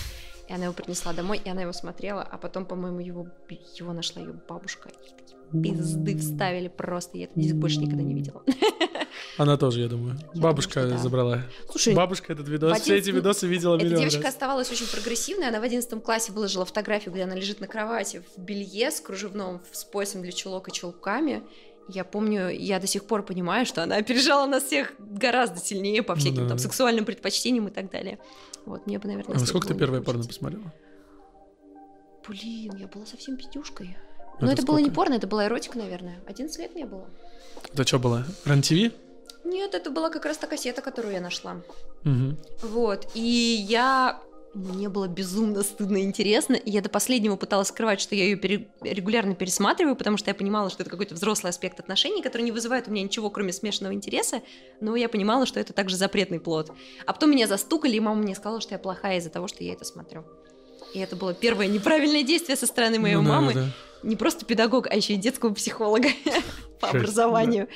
[0.47, 3.27] И она его принесла домой, и она его смотрела, а потом, по-моему, его,
[3.75, 4.89] его нашла ее бабушка.
[4.89, 8.43] И такие пизды вставили просто, я этот диск больше никогда не видела.
[9.37, 10.17] Она тоже, я думаю.
[10.33, 11.01] Я Бабушка думаю, да.
[11.01, 11.41] забрала.
[11.69, 14.33] Слушай, Бабушка этот видос, в все эти видосы видела Эта миллион девочка раз.
[14.33, 15.47] оставалась очень прогрессивной.
[15.47, 19.61] Она в 11 классе выложила фотографию, где она лежит на кровати в белье с кружевном,
[19.71, 21.43] с поясом для чулок и чулками.
[21.89, 26.13] Я помню, я до сих пор понимаю, что она опережала нас всех гораздо сильнее по
[26.15, 26.49] Ну всяким да.
[26.49, 28.19] там сексуальным предпочтениям и так далее.
[28.65, 30.71] Вот, мне бы, наверное, А во сколько ты первое не порно посмотрела?
[32.27, 33.97] Блин, я была совсем пятюшкой.
[34.39, 36.19] Но это, было не порно, это была эротика, наверное.
[36.25, 37.07] 11 лет мне было.
[37.73, 38.25] Это что было?
[38.45, 38.93] Ран-ТВ?
[39.43, 41.61] Нет, это была как раз та кассета, которую я нашла.
[42.03, 42.37] Мгм.
[42.61, 44.21] Вот, и я...
[44.53, 48.67] Мне было безумно стыдно и интересно, и я до последнего пыталась скрывать, что я ее
[48.83, 52.87] регулярно пересматриваю, потому что я понимала, что это какой-то взрослый аспект отношений, который не вызывает
[52.87, 54.43] у меня ничего, кроме смешанного интереса,
[54.79, 56.71] но я понимала, что это также запретный плод.
[57.07, 59.73] А потом меня застукали, и мама мне сказала, что я плохая из-за того, что я
[59.73, 60.23] это смотрю.
[60.93, 64.07] И это было первое неправильное действие со стороны моей Ну мамы, да, да.
[64.07, 66.09] не просто педагог, а еще и детского психолога
[66.79, 67.67] по образованию.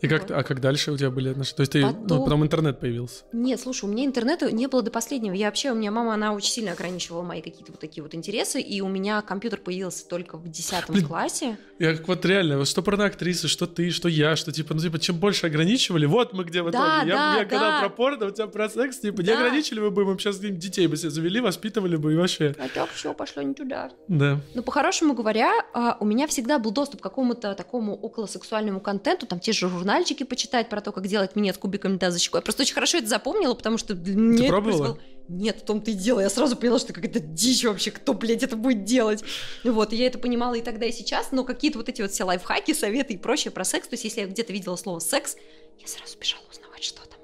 [0.00, 1.56] И как, а как дальше у тебя были отношения?
[1.56, 3.24] То есть ты, ну, Потом- потом интернет появился.
[3.32, 5.34] Нет, слушай, у меня интернета не было до последнего.
[5.34, 8.60] Я вообще, у меня мама, она очень сильно ограничивала мои какие-то вот такие вот интересы,
[8.60, 11.06] и у меня компьютер появился только в 10 Блин.
[11.06, 11.58] классе.
[11.78, 14.98] Я как вот реально, вот что порноактрисы, что ты, что я, что типа, ну типа,
[14.98, 16.84] чем больше ограничивали, вот мы где в итоге.
[16.84, 17.80] Да, я, да, я когда да.
[17.80, 19.38] про порно, у тебя про секс, типа, не Да.
[19.38, 22.54] ограничили мы бы, мы бы сейчас детей бы себе завели, воспитывали бы и вообще.
[22.58, 23.90] А так все пошло не туда.
[24.08, 24.40] Да.
[24.54, 29.40] Ну, по-хорошему говоря, а, у меня всегда был доступ к какому-то такому околосексуальному контенту, там
[29.40, 32.38] те же журнальчики почитать про то, как делать минет кубиками да, за щекой.
[32.38, 34.98] Я просто очень хорошо это запомнила, потому что это пробовала?
[35.28, 36.20] Нет, в том-то и дело.
[36.20, 39.24] Я сразу поняла, что какая-то дичь вообще, кто, блядь, это будет делать.
[39.64, 42.24] Вот, и я это понимала и тогда, и сейчас, но какие-то вот эти вот все
[42.24, 45.36] лайфхаки, советы и прочее про секс, то есть если я где-то видела слово «секс»,
[45.78, 47.20] я сразу бежала узнавать, что там.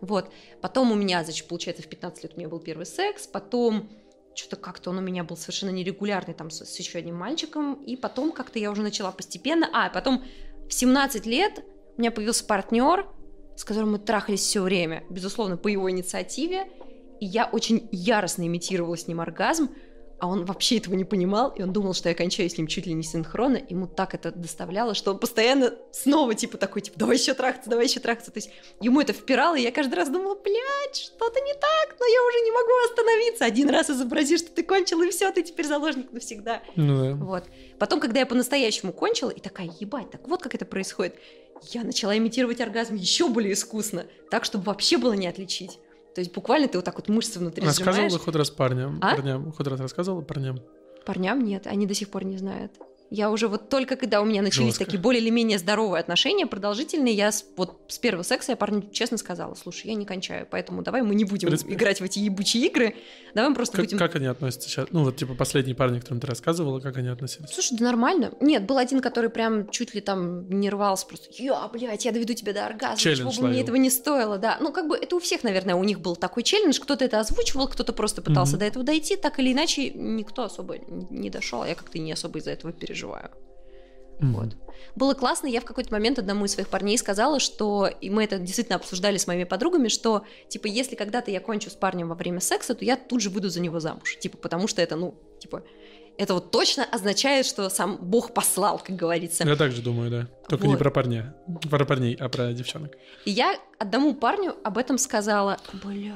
[0.00, 0.30] Вот.
[0.60, 3.88] Потом у меня, значит, получается, в 15 лет у меня был первый секс, потом
[4.34, 7.96] что-то как-то он у меня был совершенно нерегулярный там с, с еще одним мальчиком, и
[7.96, 10.24] потом как-то я уже начала постепенно, а, потом
[10.68, 11.62] в 17 лет
[11.96, 13.06] у меня появился партнер,
[13.56, 16.66] с которым мы трахались все время, безусловно, по его инициативе,
[17.20, 19.70] и я очень яростно имитировала с ним оргазм,
[20.22, 22.86] а он вообще этого не понимал, и он думал, что я кончаю с ним чуть
[22.86, 27.16] ли не синхронно, ему так это доставляло, что он постоянно снова типа такой, типа, давай
[27.16, 28.50] еще трахаться, давай еще трахаться, то есть
[28.80, 32.38] ему это впирало, и я каждый раз думала, блядь, что-то не так, но я уже
[32.44, 36.62] не могу остановиться, один раз изобрази, что ты кончил, и все, ты теперь заложник навсегда.
[36.76, 37.14] Ну да.
[37.16, 37.44] Вот.
[37.80, 41.16] Потом, когда я по-настоящему кончила, и такая, ебать, так вот как это происходит,
[41.70, 45.80] я начала имитировать оргазм еще более искусно, так, чтобы вообще было не отличить.
[46.14, 48.24] То есть буквально ты вот так вот мышцы внутри Рассказывала сжимаешь.
[48.24, 48.98] хоть раз парням?
[49.00, 49.14] А?
[49.14, 49.52] Парням.
[49.52, 50.60] Хоть раз рассказывала парням?
[51.06, 52.72] Парням нет, они до сих пор не знают.
[53.14, 54.84] Я уже вот только когда у меня начались Жестко.
[54.86, 58.88] такие более или менее здоровые отношения, продолжительные, я с- вот с первого секса я парню
[58.90, 61.74] честно сказала, слушай, я не кончаю, поэтому давай мы не будем принципе.
[61.74, 62.96] играть в эти ебучие игры,
[63.34, 63.98] давай мы просто Как, будем...
[63.98, 64.86] как они относятся сейчас?
[64.92, 67.50] Ну, вот, типа, последние парни, которым ты рассказывала, как они относились?
[67.50, 68.32] Слушай, да нормально.
[68.40, 72.32] Нет, был один, который прям чуть ли там не рвался, просто, я, блядь, я доведу
[72.32, 73.62] тебя до оргазма, Челлендж чего бы мне ловил.
[73.64, 74.56] этого не стоило, да.
[74.58, 77.68] Ну, как бы это у всех, наверное, у них был такой челлендж, кто-то это озвучивал,
[77.68, 78.60] кто-то просто пытался Мгм.
[78.60, 80.76] до этого дойти, так или иначе никто особо
[81.10, 82.72] не дошел, а я как-то не особо из-за этого
[83.02, 83.30] переживаю.
[84.20, 84.56] Вот.
[84.94, 88.38] Было классно, я в какой-то момент одному из своих парней сказала, что, и мы это
[88.38, 92.38] действительно обсуждали с моими подругами, что, типа, если когда-то я кончу с парнем во время
[92.38, 95.64] секса, то я тут же выйду за него замуж, типа, потому что это, ну, типа,
[96.18, 99.44] это вот точно означает, что сам Бог послал, как говорится.
[99.44, 100.28] Я так же думаю, да.
[100.48, 100.78] Только не Вот.
[100.78, 101.34] про парня.
[101.68, 102.92] Про парней, а про девчонок.
[103.24, 106.14] И я одному парню об этом сказала, бля...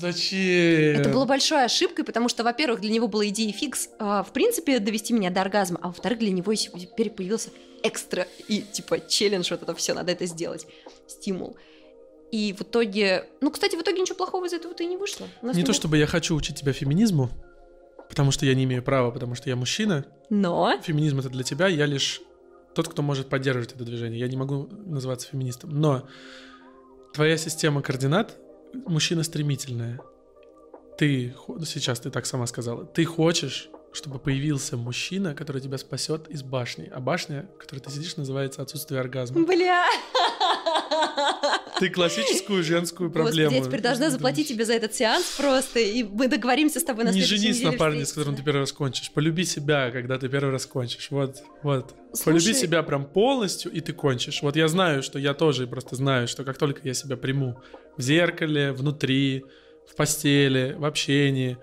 [0.00, 1.00] Зачем?
[1.00, 4.78] Это было большой ошибкой, потому что, во-первых, для него была идея фикс, а, в принципе,
[4.78, 7.50] довести меня до оргазма, а во-вторых, для него теперь появился
[7.82, 10.66] экстра и, типа, челлендж, вот это все, надо это сделать,
[11.06, 11.56] стимул.
[12.30, 13.26] И в итоге...
[13.40, 15.26] Ну, кстати, в итоге ничего плохого из этого-то и не вышло.
[15.42, 17.28] Не то было- чтобы я хочу учить тебя феминизму,
[18.08, 20.06] потому что я не имею права, потому что я мужчина.
[20.30, 20.80] Но...
[20.82, 22.20] Феминизм это для тебя, я лишь
[22.74, 24.20] тот, кто может поддерживать это движение.
[24.20, 25.70] Я не могу называться феминистом.
[25.70, 26.08] Но
[27.12, 28.38] твоя система координат
[28.72, 30.00] мужчина стремительная.
[30.98, 32.84] Ты сейчас ты так сама сказала.
[32.84, 36.90] Ты хочешь, чтобы появился мужчина, который тебя спасет из башни.
[36.92, 39.44] А башня, в которой ты сидишь, называется отсутствие оргазма.
[39.46, 39.86] Бля!
[41.78, 43.54] Ты классическую женскую проблему.
[43.54, 47.10] Я теперь должна заплатить тебе за этот сеанс просто, и мы договоримся с тобой на
[47.10, 49.10] Не женись на парне, с которым ты первый раз кончишь.
[49.10, 51.10] Полюби себя, когда ты первый раз кончишь.
[51.10, 51.94] Вот, вот.
[52.12, 54.42] Слушай- Полюби себя прям полностью, и ты кончишь.
[54.42, 57.58] Вот я знаю, что я тоже просто знаю, что как только я себя приму
[57.96, 59.44] в зеркале, внутри,
[59.90, 61.56] в постели, в общении,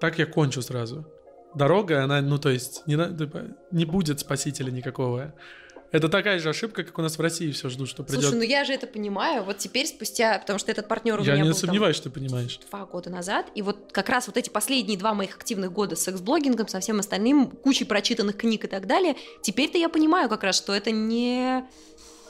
[0.00, 1.06] так я кончу сразу.
[1.54, 5.34] Дорога, она, ну, то есть, не, типа, не будет спасителя никакого.
[5.92, 8.22] Это такая же ошибка, как у нас в России все ждут, что придет.
[8.22, 11.32] Слушай, ну я же это понимаю, вот теперь спустя, потому что этот партнер у я
[11.32, 12.60] меня не был там сомневаюсь, что ты понимаешь.
[12.70, 16.02] два года назад, и вот как раз вот эти последние два моих активных года с
[16.02, 20.56] секс-блогингом, со всем остальным, кучей прочитанных книг и так далее, теперь-то я понимаю как раз,
[20.56, 21.64] что это не...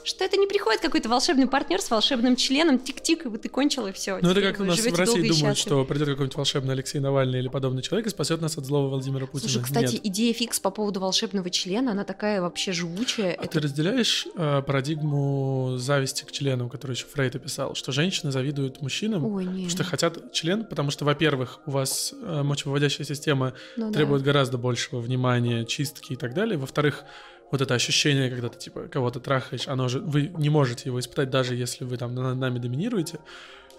[0.03, 3.87] Что это не приходит какой-то волшебный партнер с волшебным членом, тик-тик, и вот ты кончил,
[3.87, 4.19] и все.
[4.21, 7.47] Ну, это как у нас в России думают, что придет какой-нибудь волшебный Алексей Навальный или
[7.47, 9.49] подобный человек и спасет нас от злого Владимира Путина.
[9.49, 10.05] Слушай, кстати, Нет.
[10.05, 13.31] идея фикс по поводу волшебного члена, она такая вообще живучая.
[13.33, 18.31] А Это ты разделяешь э, парадигму зависти к члену, которую еще Фрейд описал, что женщины
[18.31, 23.53] завидуют мужчинам, Ой, потому что хотят член, потому что, во-первых, у вас э, мочевыводящая система
[23.77, 23.93] Ну да.
[23.93, 26.57] требует гораздо большего внимания, чистки и так далее.
[26.57, 27.03] Во-вторых,
[27.51, 31.29] вот это ощущение, когда ты типа кого-то трахаешь, оно же вы не можете его испытать,
[31.29, 33.19] даже если вы там над нами доминируете.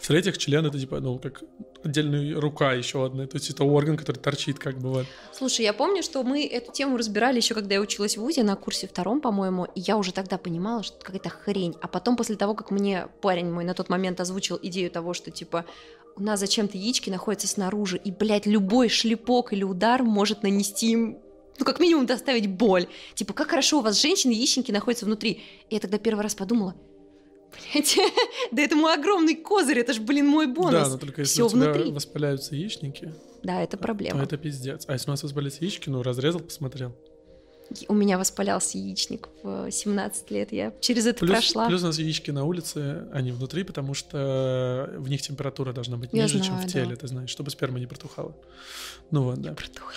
[0.03, 1.45] В-третьих, член это типа, ну, как
[1.85, 3.25] отдельная рука еще одна.
[3.29, 5.07] То есть это орган, который торчит, как бы вот.
[5.33, 8.57] Слушай, я помню, что мы эту тему разбирали еще, когда я училась в ВУЗе на
[8.57, 11.77] курсе втором, по-моему, и я уже тогда понимала, что какая-то хрень.
[11.81, 15.31] А потом, после того, как мне парень мой на тот момент озвучил идею того, что,
[15.31, 15.67] типа,
[16.17, 21.19] у нас зачем-то яички находятся снаружи, и, блядь, любой шлепок или удар может нанести им
[21.59, 22.87] ну, как минимум, доставить боль.
[23.15, 25.41] Типа, как хорошо у вас женщины, яичники находятся внутри.
[25.69, 26.75] И я тогда первый раз подумала,
[27.73, 27.97] блядь,
[28.53, 30.73] да это мой огромный козырь, это же, блин, мой бонус.
[30.73, 31.93] Да, но только если Всё у тебя внутри.
[31.93, 34.23] воспаляются яичники, Да, это то проблема.
[34.23, 34.85] это пиздец.
[34.89, 36.95] А если у нас воспалятся яички, ну, разрезал, посмотрел.
[37.89, 40.53] У меня воспалялся яичник в 17 лет.
[40.53, 41.69] Я через это Плюс, прошла.
[41.69, 46.11] плюс у нас яички на улице, не внутри, потому что в них температура должна быть
[46.13, 46.97] Я ниже, чем знаю, в теле, да.
[46.97, 48.37] ты знаешь, чтобы сперма не протухала.
[49.11, 49.55] Ну вот, да.
[49.55, 49.95] Протухла.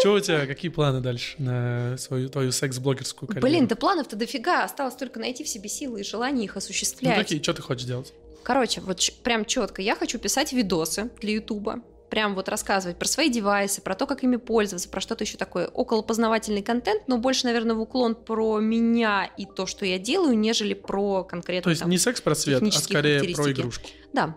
[0.00, 3.46] Что у тебя, какие планы дальше на свою твою секс-блогерскую карьеру?
[3.46, 4.64] Блин, да планов-то дофига.
[4.64, 7.18] Осталось только найти в себе силы и желание их Ну осуществлять.
[7.18, 8.12] какие, что ты хочешь делать?
[8.42, 9.82] Короче, вот прям четко.
[9.82, 11.82] Я хочу писать видосы для Ютуба.
[12.08, 15.68] Прям вот рассказывать про свои девайсы, про то, как ими пользоваться, про что-то еще такое.
[15.68, 20.38] Около познавательный контент, но больше, наверное, в уклон про меня и то, что я делаю,
[20.38, 23.92] нежели про конкретно То есть там, не секс-просвет, а скорее про игрушки.
[24.14, 24.34] Да.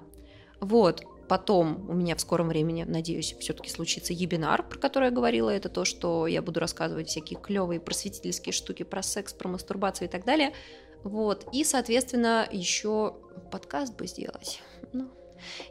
[0.60, 1.04] Вот.
[1.32, 5.50] Потом у меня в скором времени, надеюсь, все-таки случится ебинар, про который я говорила.
[5.50, 10.12] Это то, что я буду рассказывать всякие клевые просветительские штуки про секс, про мастурбацию и
[10.12, 10.52] так далее.
[11.06, 11.48] Вот.
[11.54, 13.16] И, соответственно, еще
[13.50, 14.62] подкаст бы сделать.
[14.92, 15.10] Ну,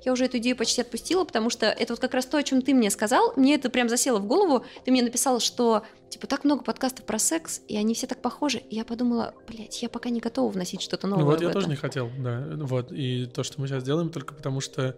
[0.02, 2.62] я уже эту идею почти отпустила, потому что это вот как раз то, о чем
[2.62, 3.34] ты мне сказал.
[3.36, 4.64] Мне это прям засело в голову.
[4.86, 8.62] Ты мне написал, что типа так много подкастов про секс, и они все так похожи.
[8.70, 11.24] И я подумала, блядь, я пока не готова вносить что-то новое.
[11.24, 11.52] Ну вот я это.
[11.52, 12.48] тоже не хотел, да.
[12.56, 12.92] Вот.
[12.92, 14.96] И то, что мы сейчас делаем, только потому что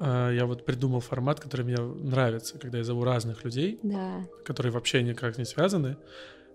[0.00, 4.24] я вот придумал формат, который мне нравится, когда я зову разных людей, да.
[4.44, 5.96] которые вообще никак не связаны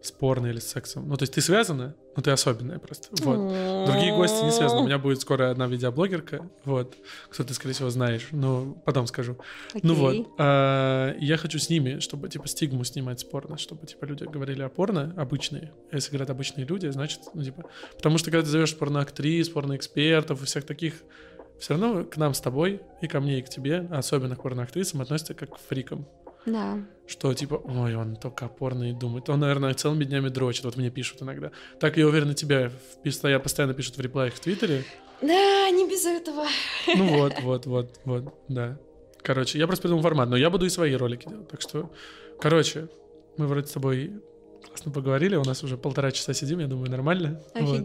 [0.06, 1.08] спорно или с сексом.
[1.08, 3.08] Ну, то есть ты связана, но ты особенная просто.
[3.24, 3.88] Вот.
[3.88, 4.82] Другие гости не связаны.
[4.82, 6.96] У меня будет скоро одна видеоблогерка, вот,
[7.30, 9.38] кто ты, скорее всего, знаешь, но потом скажу.
[9.70, 9.82] Окей.
[9.84, 14.26] Ну вот, а, я хочу с ними, чтобы, типа, стигму снимать спорно, чтобы, типа, люди
[14.26, 15.72] говорили о порно обычные.
[15.92, 17.64] А Если говорят обычные люди, значит, ну, типа,
[17.96, 20.96] потому что, когда ты зовешь порноактрис, порноэкспертов и всех таких,
[21.60, 25.02] все равно к нам с тобой и ко мне, и к тебе, особенно к порноактрисам,
[25.02, 26.06] относятся как к фрикам
[26.46, 26.80] Да.
[27.08, 29.30] что типа, ой, он только опорно и думает.
[29.30, 30.66] Он, наверное, целыми днями дрочит.
[30.66, 31.52] Вот мне пишут иногда.
[31.80, 32.70] Так, я уверен, и тебе
[33.04, 34.84] в- постоянно, пишут в реплаях в Твиттере.
[35.22, 36.46] Да, не без этого.
[36.98, 38.78] Ну вот, вот, вот, вот, да.
[39.22, 41.48] Короче, я просто придумал формат, но я буду и свои ролики делать.
[41.48, 41.90] Так что,
[42.42, 42.90] короче,
[43.38, 44.12] мы вроде с тобой
[44.68, 47.42] классно поговорили, у нас уже полтора часа сидим, я думаю, нормально.
[47.62, 47.80] Вот.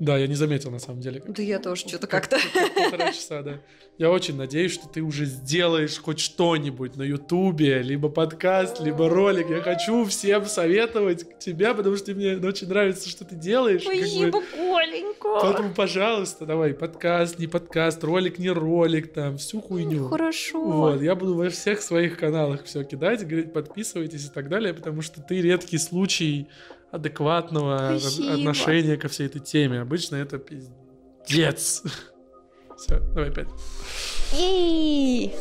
[0.00, 1.22] Да, я не заметил на самом деле.
[1.26, 2.38] Да я тоже что-то Как- как-то.
[2.52, 3.60] как Полтора часа, да.
[3.96, 9.50] Я очень надеюсь, что ты уже сделаешь хоть что-нибудь на Ютубе, либо подкаст, либо ролик.
[9.50, 13.82] Я хочу всем советовать тебя, потому что мне очень нравится, что ты делаешь.
[13.82, 15.38] Спасибо, Коленька.
[15.40, 20.08] Поэтому, пожалуйста, давай, подкаст, не подкаст, ролик, не ролик, там, всю хуйню.
[20.08, 20.60] Хорошо.
[20.60, 25.02] Вот, я буду во всех своих каналах все кидать, говорить, подписывайтесь и так далее, потому
[25.02, 26.48] что ты редкий случай
[26.94, 28.34] адекватного Спасибо.
[28.34, 29.80] отношения ко всей этой теме.
[29.80, 31.82] Обычно это пиздец.
[32.76, 33.48] Все, давай опять.
[34.32, 35.32] Ей.